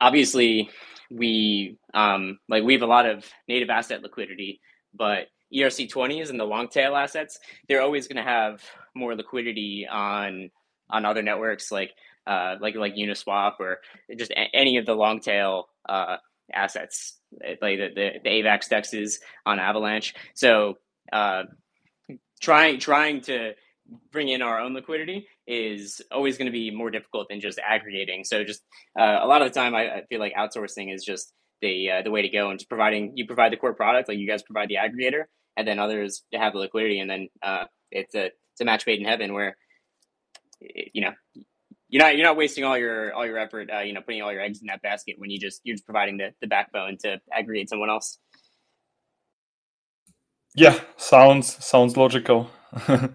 [0.00, 0.70] obviously
[1.10, 4.60] we um, like we have a lot of native asset liquidity,
[4.94, 7.38] but ERC20s and the long tail assets
[7.68, 8.62] they're always going to have
[8.94, 10.50] more liquidity on
[10.90, 11.92] on other networks like
[12.26, 13.78] uh, like like Uniswap or
[14.16, 16.16] just a- any of the long tail uh,
[16.52, 20.14] assets like the, the, the AVAX dexes on Avalanche.
[20.34, 20.74] So
[21.12, 21.44] uh,
[22.40, 23.52] trying trying to
[24.12, 28.24] bring in our own liquidity is always going to be more difficult than just aggregating.
[28.24, 28.62] So just
[28.98, 31.32] uh, a lot of the time, I, I, feel like outsourcing is just
[31.62, 34.18] the uh, the way to go, and just providing you provide the core product, like
[34.18, 35.24] you guys provide the aggregator,
[35.58, 38.86] and then others to have the liquidity, and then uh, it's a it's a match
[38.86, 39.56] made in heaven where
[40.60, 41.12] you know
[41.88, 44.32] you're not you're not wasting all your all your effort, uh, you know, putting all
[44.32, 47.20] your eggs in that basket when you just you're just providing the the backbone to
[47.32, 48.18] aggregate someone else.
[50.54, 52.50] Yeah, sounds sounds logical.
[52.86, 53.08] so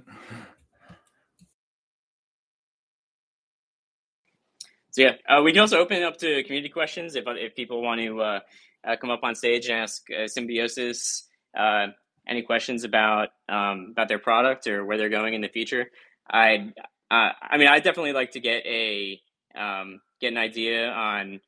[4.97, 8.01] yeah, uh, we can also open it up to community questions if if people want
[8.01, 8.39] to uh,
[8.85, 11.27] uh, come up on stage and ask uh, Symbiosis
[11.57, 11.87] uh,
[12.28, 15.88] any questions about um, about their product or where they're going in the future.
[16.30, 16.71] I
[17.11, 19.19] uh, I mean, I definitely like to get a
[19.55, 21.39] um, get an idea on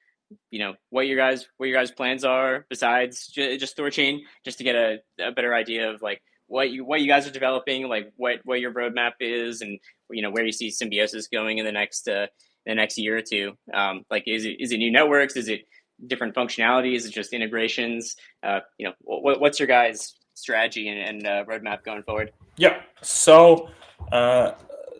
[0.49, 4.63] you know what your guys what your guys plans are besides just Thorchain, just to
[4.63, 8.11] get a, a better idea of like what you what you guys are developing, like
[8.17, 11.71] what what your roadmap is, and you know where you see symbiosis going in the
[11.71, 12.27] next uh,
[12.65, 13.53] the next year or two.
[13.73, 15.35] Um, like, is it is it new networks?
[15.35, 15.61] Is it
[16.05, 16.97] different functionalities?
[16.97, 18.15] Is it just integrations?
[18.43, 22.31] Uh, you know, what, what's your guys' strategy and, and uh, roadmap going forward?
[22.57, 22.81] Yeah.
[23.01, 23.69] So,
[24.11, 24.51] uh,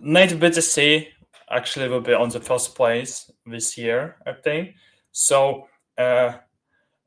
[0.01, 1.07] native BTC
[1.49, 4.75] actually will be on the first place this year, I think.
[5.11, 5.67] So
[5.97, 6.33] uh,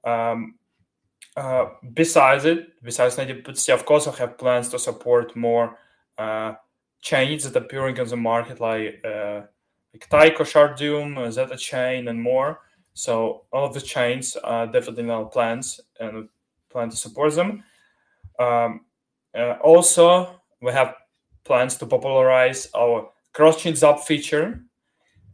[0.05, 0.55] um,
[1.37, 5.79] uh, besides it, besides native BTC, of course, I have plans to support more
[6.17, 6.55] uh,
[7.01, 9.43] chains that are appearing on the market, like uh,
[9.93, 12.61] like Taiko, Shardeum, Zeta Chain, and more.
[12.95, 16.29] So all of the chains are definitely in our plans, and
[16.71, 17.63] plan to support them.
[18.39, 18.81] Um,
[19.37, 20.95] uh, also, we have
[21.45, 24.61] plans to popularize our cross-chain ZAP feature.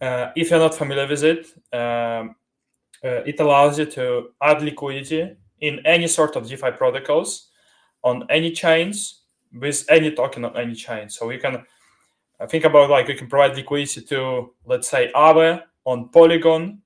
[0.01, 2.37] Uh, if you're not familiar with it, um,
[3.05, 7.49] uh, it allows you to add liquidity in any sort of DeFi protocols
[8.03, 11.09] on any chains with any token on any chain.
[11.09, 11.65] So you can
[12.41, 16.83] uh, think about like you can provide liquidity to let's say Aave on Polygon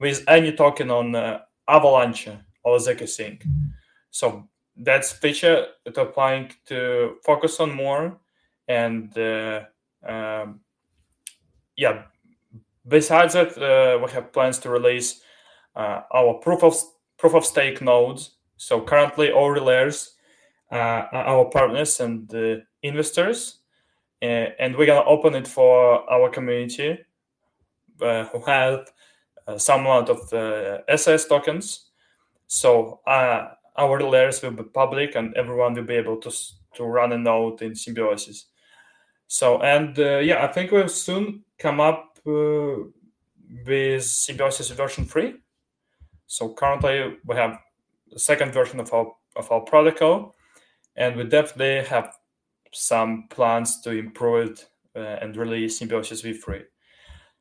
[0.00, 2.28] with any token on uh, Avalanche
[2.62, 3.42] or ZK
[4.10, 4.48] So
[4.78, 8.18] that's feature that I'm planning to focus on more
[8.68, 9.62] and uh,
[10.06, 10.60] um,
[11.76, 12.02] yeah
[12.88, 15.20] besides that, uh, we have plans to release
[15.74, 16.74] uh, our proof of
[17.18, 18.36] proof of stake nodes.
[18.56, 20.10] So currently, all relayers
[20.70, 22.32] uh, our partners and
[22.82, 23.60] investors,
[24.22, 26.98] and we're gonna open it for our community
[27.98, 28.90] who have
[29.58, 30.18] some amount of
[30.98, 31.90] SIS tokens.
[32.46, 33.00] So
[33.78, 36.30] our layers will be public, and everyone will be able to
[36.74, 38.46] to run a node in Symbiosis.
[39.26, 42.76] So and uh, yeah, I think we'll soon come up uh,
[43.66, 45.34] with Symbiosis version three.
[46.26, 47.58] So currently we have
[48.10, 50.34] the second version of our of our protocol,
[50.96, 52.14] and we definitely have
[52.72, 56.64] some plans to improve it uh, and release Symbiosis v3.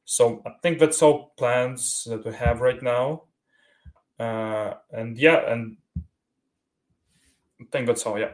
[0.06, 3.24] So I think that's all plans that we have right now.
[4.20, 5.78] Uh, and yeah, and
[7.72, 8.20] think that's all.
[8.20, 8.32] Yeah.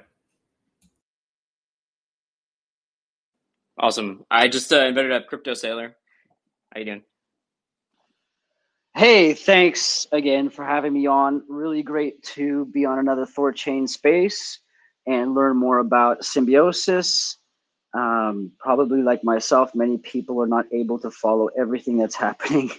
[3.77, 4.25] Awesome.
[4.29, 5.95] I just uh, invited up Crypto Sailor.
[6.73, 7.03] How you doing?
[8.95, 11.43] Hey, thanks again for having me on.
[11.47, 14.59] Really great to be on another Thorchain space
[15.07, 17.37] and learn more about symbiosis.
[17.93, 22.69] Um, probably like myself, many people are not able to follow everything that's happening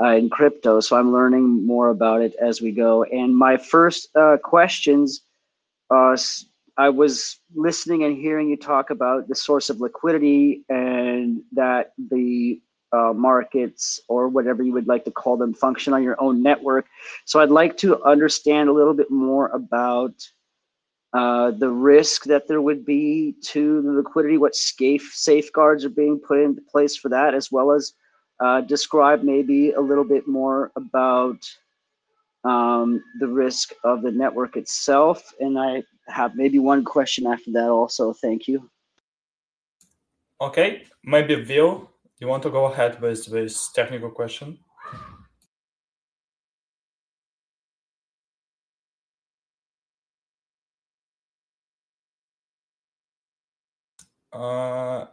[0.00, 0.80] uh, in crypto.
[0.80, 3.04] So I'm learning more about it as we go.
[3.04, 5.22] And my first uh, questions,
[5.90, 6.16] uh,
[6.78, 12.60] I was listening and hearing you talk about the source of liquidity and that the
[12.92, 16.86] uh, markets or whatever you would like to call them function on your own network.
[17.24, 20.14] So I'd like to understand a little bit more about
[21.12, 26.18] uh, the risk that there would be to the liquidity, what safe safeguards are being
[26.18, 27.94] put into place for that, as well as
[28.40, 31.38] uh, describe maybe a little bit more about
[32.46, 35.32] um, the risk of the network itself.
[35.40, 38.12] And I have maybe one question after that also.
[38.12, 38.70] Thank you.
[40.40, 41.90] Okay, maybe Will
[42.20, 44.58] you want to go ahead with this technical question?
[54.32, 55.06] Uh,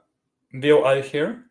[0.84, 1.46] are you here?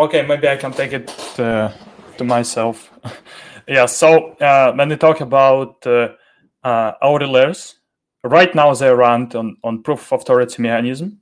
[0.00, 2.90] Okay, maybe I can take it to, myself.
[3.68, 6.08] yeah, so uh, when we talk about uh,
[6.64, 7.76] uh, layers.
[8.24, 11.20] Right now, they run on, on proof of authority mechanism,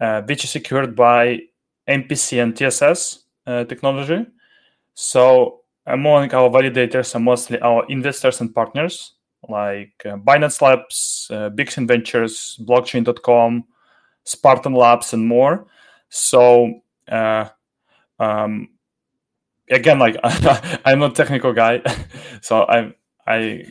[0.00, 1.40] uh, which is secured by
[1.88, 4.24] MPC and TSS uh, technology.
[4.94, 9.14] So among our validators are mostly our investors and partners
[9.48, 11.50] like uh, Binance Labs, uh,
[11.88, 13.64] Ventures, Blockchain.com,
[14.24, 15.66] Spartan Labs, and more.
[16.08, 17.48] So uh,
[18.18, 18.68] um,
[19.70, 21.82] again, like I'm not a technical guy,
[22.40, 22.94] so I
[23.26, 23.64] I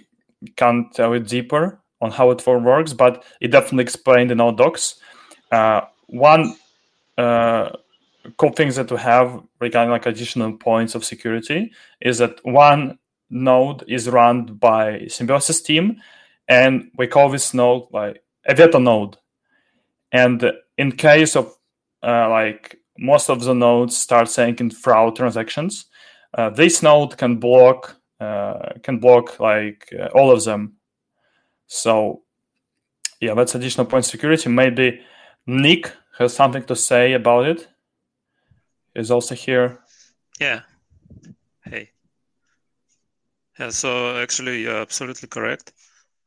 [0.55, 4.99] can't tell it deeper on how it works, but it definitely explained in our docs.
[5.51, 6.55] Uh, one
[7.17, 7.69] uh,
[8.37, 11.71] cool things that we have regarding like additional points of security
[12.01, 12.97] is that one
[13.29, 15.97] node is run by Symbiosis team,
[16.47, 19.17] and we call this node like a veto node.
[20.11, 21.55] And in case of
[22.03, 25.85] uh, like most of the nodes start sending fraud transactions,
[26.33, 30.73] uh, this node can block uh, can block like uh, all of them.
[31.67, 32.23] So
[33.19, 34.49] yeah, that's additional point security.
[34.49, 35.01] Maybe
[35.45, 37.67] Nick has something to say about it.
[38.93, 39.79] Is also here.
[40.39, 40.61] Yeah.
[41.63, 41.91] Hey.
[43.59, 43.69] Yeah.
[43.69, 45.73] So actually, you're absolutely correct.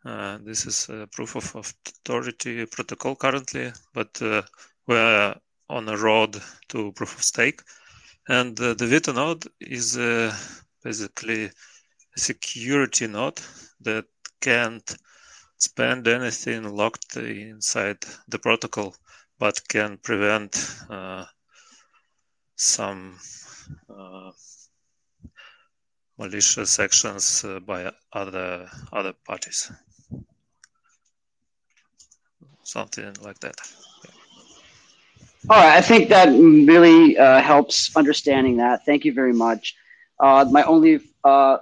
[0.05, 4.43] Uh, this is a proof of, authority protocol currently, but uh,
[4.87, 5.35] we're
[5.69, 7.61] on a road to proof of stake.
[8.29, 10.35] And uh, the Veto node is uh,
[10.83, 11.51] basically a
[12.19, 13.41] security node
[13.81, 14.05] that
[14.41, 14.97] can't
[15.59, 17.99] spend anything locked inside
[18.29, 18.95] the protocol,
[19.39, 21.25] but can prevent uh,
[22.57, 23.19] some
[23.89, 24.31] uh,
[26.19, 29.73] malicious actions uh, by other other parties.
[32.63, 33.57] Something like that.
[35.51, 38.85] All right, I think that really uh, helps understanding that.
[38.85, 39.75] Thank you very much.
[40.21, 41.59] Uh, my only uh,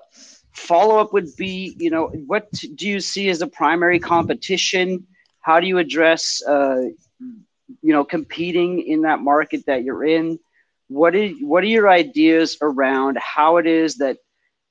[0.56, 5.06] follow up would be you know what do you see as the primary competition
[5.42, 6.80] how do you address uh,
[7.82, 10.38] you know competing in that market that you're in
[10.88, 14.16] what is what are your ideas around how it is that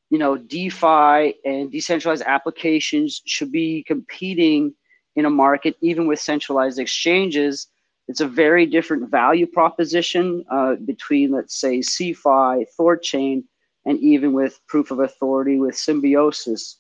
[0.09, 4.73] you know defi and decentralized applications should be competing
[5.15, 7.67] in a market even with centralized exchanges
[8.07, 13.43] it's a very different value proposition uh, between let's say CeFi thorchain
[13.85, 16.77] and even with proof of authority with symbiosis.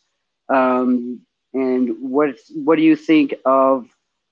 [0.49, 1.21] Um,
[1.53, 3.87] and what what do you think of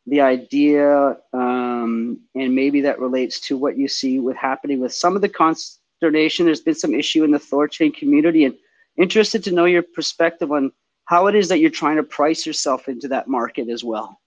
[0.06, 5.16] the idea, um, and maybe that relates to what you see with happening with some
[5.16, 6.46] of the consternation.
[6.46, 8.56] There's been some issue in the Thorchain community, and
[8.98, 10.72] interested to know your perspective on
[11.06, 14.20] how it is that you're trying to price yourself into that market as well.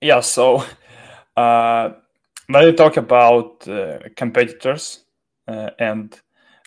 [0.00, 0.64] Yeah, so
[1.36, 1.90] uh,
[2.46, 5.04] when you talk about uh, competitors
[5.46, 6.18] uh, and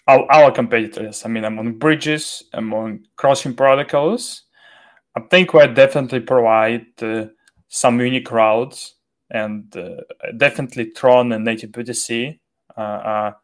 [0.07, 4.43] our, our, competitors, I mean, among bridges, among crossing protocols,
[5.15, 7.25] I think we definitely provide uh,
[7.69, 8.95] some unique routes,
[9.31, 10.01] and uh,
[10.37, 12.39] definitely Tron and native BTC
[12.77, 13.37] uh, are,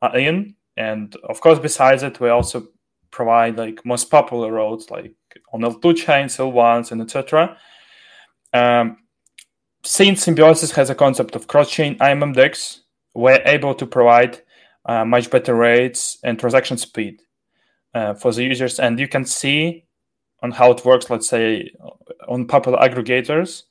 [0.00, 0.54] are in.
[0.78, 2.68] And of course, besides it, we also
[3.10, 5.14] provide like most popular routes like
[5.52, 7.56] on L2 chains, L1s, and etc.
[8.52, 8.96] Um,
[9.86, 12.80] since Symbiosis has a concept of cross-chain AMM DEX,
[13.14, 14.40] we're able to provide
[14.84, 17.22] uh, much better rates and transaction speed
[17.94, 18.80] uh, for the users.
[18.80, 19.84] And you can see
[20.42, 21.70] on how it works, let's say
[22.28, 23.62] on popular aggregators,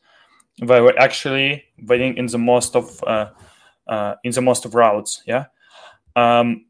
[0.60, 3.30] where we're actually waiting in the most of uh,
[3.88, 5.22] uh, in the most of routes.
[5.28, 5.46] Yeah.
[6.16, 6.68] Um,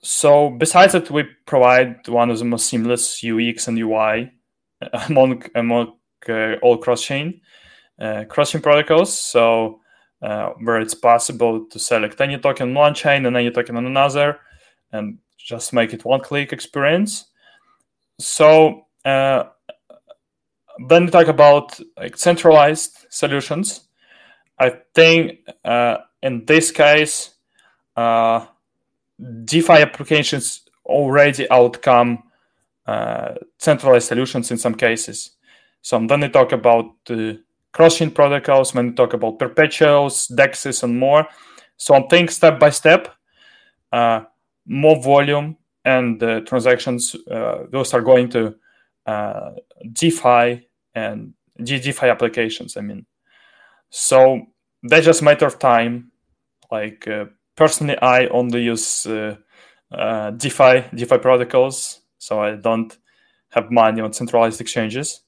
[0.00, 4.30] so besides that, we provide one of the most seamless UX and UI
[5.08, 5.96] among among
[6.28, 7.40] uh, all cross-chain
[8.00, 9.16] uh, cross-chain protocols.
[9.16, 9.80] So
[10.22, 13.86] uh, where it's possible to select any token on one chain and any token on
[13.86, 14.40] another,
[14.92, 17.26] and just make it one-click experience.
[18.18, 19.44] So uh,
[20.88, 23.88] when we talk about like centralized solutions,
[24.58, 27.30] I think uh, in this case,
[27.96, 28.46] uh,
[29.44, 32.24] DeFi applications already outcome
[32.86, 35.30] uh, centralized solutions in some cases.
[35.82, 37.42] So then we talk about the
[37.72, 41.26] cross-chain protocols, when we talk about perpetuals, dexes, and more,
[41.76, 43.08] so I think step by step,
[43.92, 44.22] uh,
[44.66, 48.54] more volume and uh, transactions, uh, those are going to
[49.06, 49.52] uh,
[49.92, 52.76] DeFi and DeFi applications.
[52.76, 53.06] I mean,
[53.88, 54.42] so
[54.82, 56.12] that's just a matter of time.
[56.70, 59.36] Like uh, personally, I only use uh,
[59.90, 62.96] uh, DeFi DeFi protocols, so I don't
[63.50, 65.22] have money on centralized exchanges.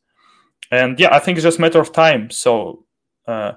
[0.73, 2.31] And yeah, I think it's just a matter of time.
[2.31, 2.87] So
[3.29, 3.53] uh,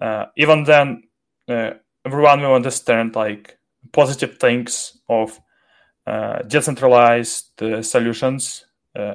[0.00, 1.04] uh, even then,
[1.48, 1.70] uh,
[2.04, 3.56] everyone will understand like
[3.92, 5.40] positive things of
[6.48, 7.52] decentralized
[7.82, 8.64] solutions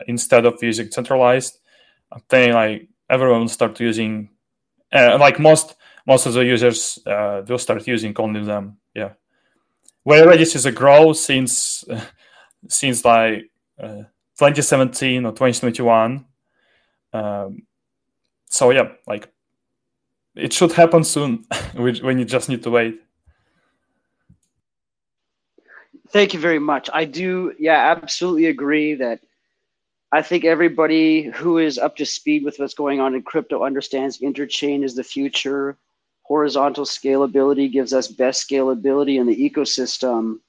[0.08, 1.60] instead of using centralized.
[2.12, 4.30] I think like everyone will start using,
[4.94, 5.76] like most
[6.08, 8.78] most of the users uh, will start using only them.
[8.94, 9.14] Yeah,
[10.06, 12.02] we already see the growth since uh,
[12.70, 13.50] since like
[13.82, 14.04] uh,
[14.38, 16.26] 2017 or 2021.
[17.14, 17.64] Um,
[18.50, 19.32] so yeah, like
[20.36, 21.46] it should happen soon.
[21.74, 23.00] when you just need to wait.
[26.10, 26.90] Thank you very much.
[26.94, 29.22] I do, yeah, absolutely agree that
[30.12, 34.20] I think everybody who is up to speed with what's going on in crypto understands
[34.20, 35.76] interchain is the future
[36.22, 40.40] horizontal scalability gives us best scalability in the ecosystem.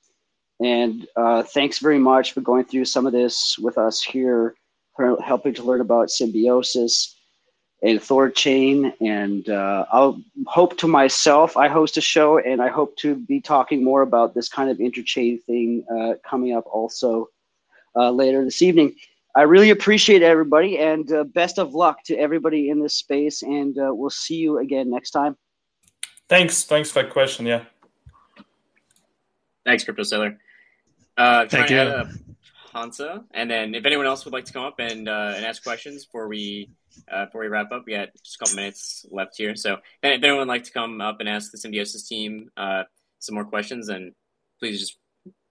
[0.60, 4.54] And uh, thanks very much for going through some of this with us here,
[5.22, 7.16] helping to learn about symbiosis
[7.82, 8.92] and Thor Chain.
[9.00, 13.40] And uh, I'll hope to myself, I host a show and I hope to be
[13.40, 17.28] talking more about this kind of interchain thing uh, coming up also
[17.96, 18.94] uh, later this evening.
[19.36, 23.42] I really appreciate everybody and uh, best of luck to everybody in this space.
[23.42, 25.36] And uh, we'll see you again next time.
[26.28, 26.64] Thanks.
[26.64, 27.44] Thanks for that question.
[27.44, 27.64] Yeah.
[29.66, 30.38] Thanks, Crypto Sailor.
[31.16, 32.08] Uh, Thank you.
[32.74, 35.62] Hansa, and then if anyone else would like to come up and uh, and ask
[35.62, 36.70] questions before we
[37.10, 39.54] uh, before we wrap up, we got just a couple minutes left here.
[39.54, 42.82] So if anyone would like to come up and ask the Symbiosis team uh,
[43.20, 44.14] some more questions, then
[44.58, 44.98] please just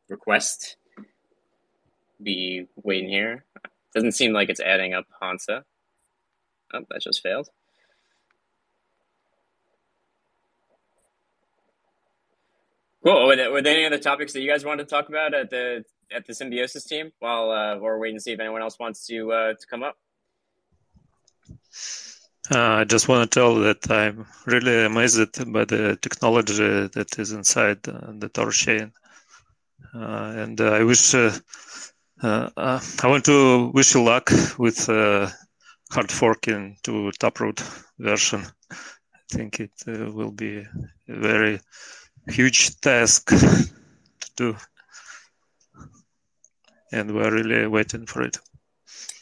[0.10, 0.78] request.
[2.22, 3.46] Be waiting here.
[3.94, 5.66] Doesn't seem like it's adding up Hansa.
[6.74, 7.50] Oh, that just failed.
[13.04, 13.28] Cool.
[13.28, 15.50] Were there, were there any other topics that you guys wanted to talk about at
[15.50, 19.06] the at the Symbiosis team while uh, we're waiting to see if anyone else wants
[19.08, 19.98] to uh, to come up?
[22.52, 27.32] Uh, I just want to tell that I'm really amazed by the technology that is
[27.32, 28.92] inside the Thorchain,
[29.96, 31.32] uh, and uh, I wish uh,
[32.22, 37.62] I want to wish you luck with hard forking to Taproot
[37.98, 38.44] version.
[38.72, 38.76] I
[39.30, 40.68] think it will be a
[41.08, 41.60] very
[42.28, 43.70] huge task to
[44.36, 44.56] do
[46.94, 48.38] and we're really waiting for it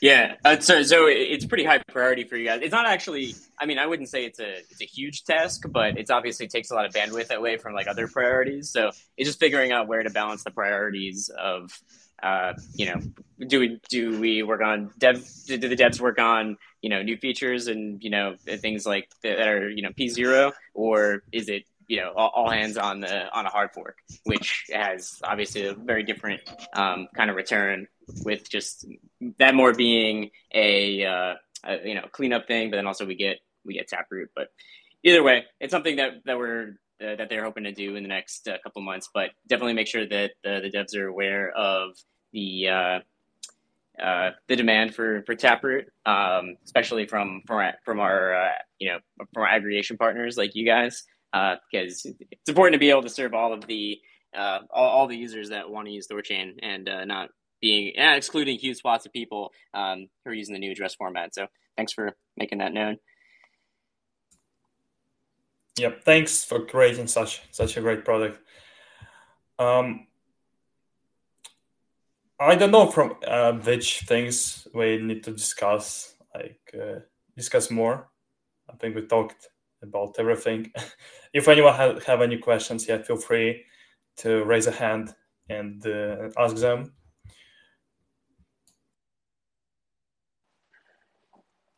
[0.02, 3.66] yeah uh, so, so it's pretty high priority for you guys it's not actually i
[3.66, 6.76] mean i wouldn't say it's a it's a huge task but it's obviously takes a
[6.76, 10.10] lot of bandwidth away from like other priorities so it's just figuring out where to
[10.10, 11.72] balance the priorities of
[12.22, 13.02] uh, you know,
[13.48, 15.26] do we do we work on dev?
[15.48, 19.48] Do the devs work on you know new features and you know things like that
[19.48, 23.30] are you know P zero, or is it you know all, all, hands on the
[23.38, 26.40] on a hard fork, which has obviously a very different
[26.74, 27.86] um, kind of return
[28.24, 28.88] with just
[29.40, 31.34] that more being a, uh,
[31.66, 34.30] a you know cleanup thing, but then also we get we get Taproot.
[34.34, 34.48] But
[35.04, 38.10] either way, it's something that that we're uh, that they're hoping to do in the
[38.10, 39.10] next uh, couple months.
[39.14, 41.98] But definitely make sure that the devs are aware of
[42.32, 43.00] the uh,
[44.02, 49.00] uh, the demand for for Taproot, um, especially from from from our uh, you know
[49.34, 53.34] from our aggregation partners like you guys, because it's important to be able to serve
[53.34, 54.00] all of the
[54.36, 57.30] all, all, the users that want to use Thorchain and not
[57.62, 61.34] being yeah, excluding huge swaths of people um, who are using the new address format.
[61.34, 62.98] So thanks for making that known.
[65.78, 68.40] Yep, thanks for creating such such a great product.
[69.58, 70.08] Um,
[72.40, 77.00] I don't know from uh, which things we need to discuss, like uh,
[77.38, 78.10] discuss more.
[78.70, 79.48] I think we talked
[79.84, 80.72] about everything.
[81.34, 83.64] if anyone have, have any questions, yeah, feel free
[84.18, 85.14] to raise a hand
[85.50, 86.94] and uh, ask them.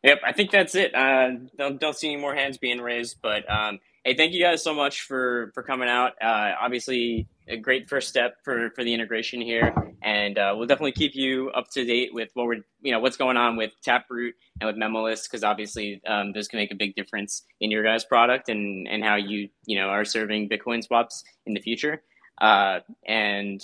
[0.04, 0.93] Yep, I think that's it.
[0.93, 4.62] Uh, don't don't see any more hands being raised, but um, hey, thank you guys
[4.62, 6.12] so much for for coming out.
[6.22, 10.94] Uh, obviously, a great first step for for the integration here, and uh, we'll definitely
[10.94, 14.36] keep you up to date with what we're you know what's going on with Taproot
[14.62, 18.06] and with Memoless because obviously um, those can make a big difference in your guys'
[18.06, 22.02] product and and how you you know are serving Bitcoin swaps in the future.
[22.41, 23.62] Uh, and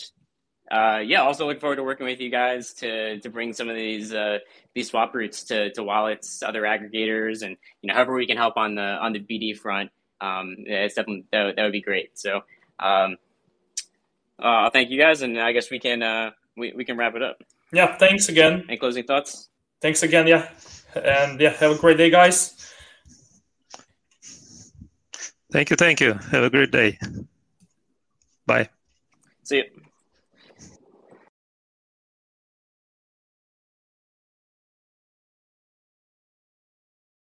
[0.72, 3.76] uh, yeah, also look forward to working with you guys to to bring some of
[3.76, 4.38] these uh,
[4.76, 8.56] these swap routes to, to wallets, other aggregators, and you know however we can help
[8.58, 9.90] on the on the BD front.
[10.22, 12.20] Um, it's definitely that, that would be great.
[12.20, 12.42] So,
[12.80, 13.18] um,
[14.42, 17.22] uh, thank you guys, and I guess we can uh, we we can wrap it
[17.22, 17.42] up.
[17.72, 18.66] Yeah, thanks again.
[18.68, 19.50] Any closing thoughts?
[19.82, 20.28] Thanks again.
[20.28, 20.50] Yeah,
[20.96, 22.56] and yeah, have a great day, guys.
[25.52, 25.76] Thank you.
[25.76, 26.14] Thank you.
[26.14, 27.00] Have a great day.
[28.46, 28.70] Bye.
[29.44, 29.64] See you.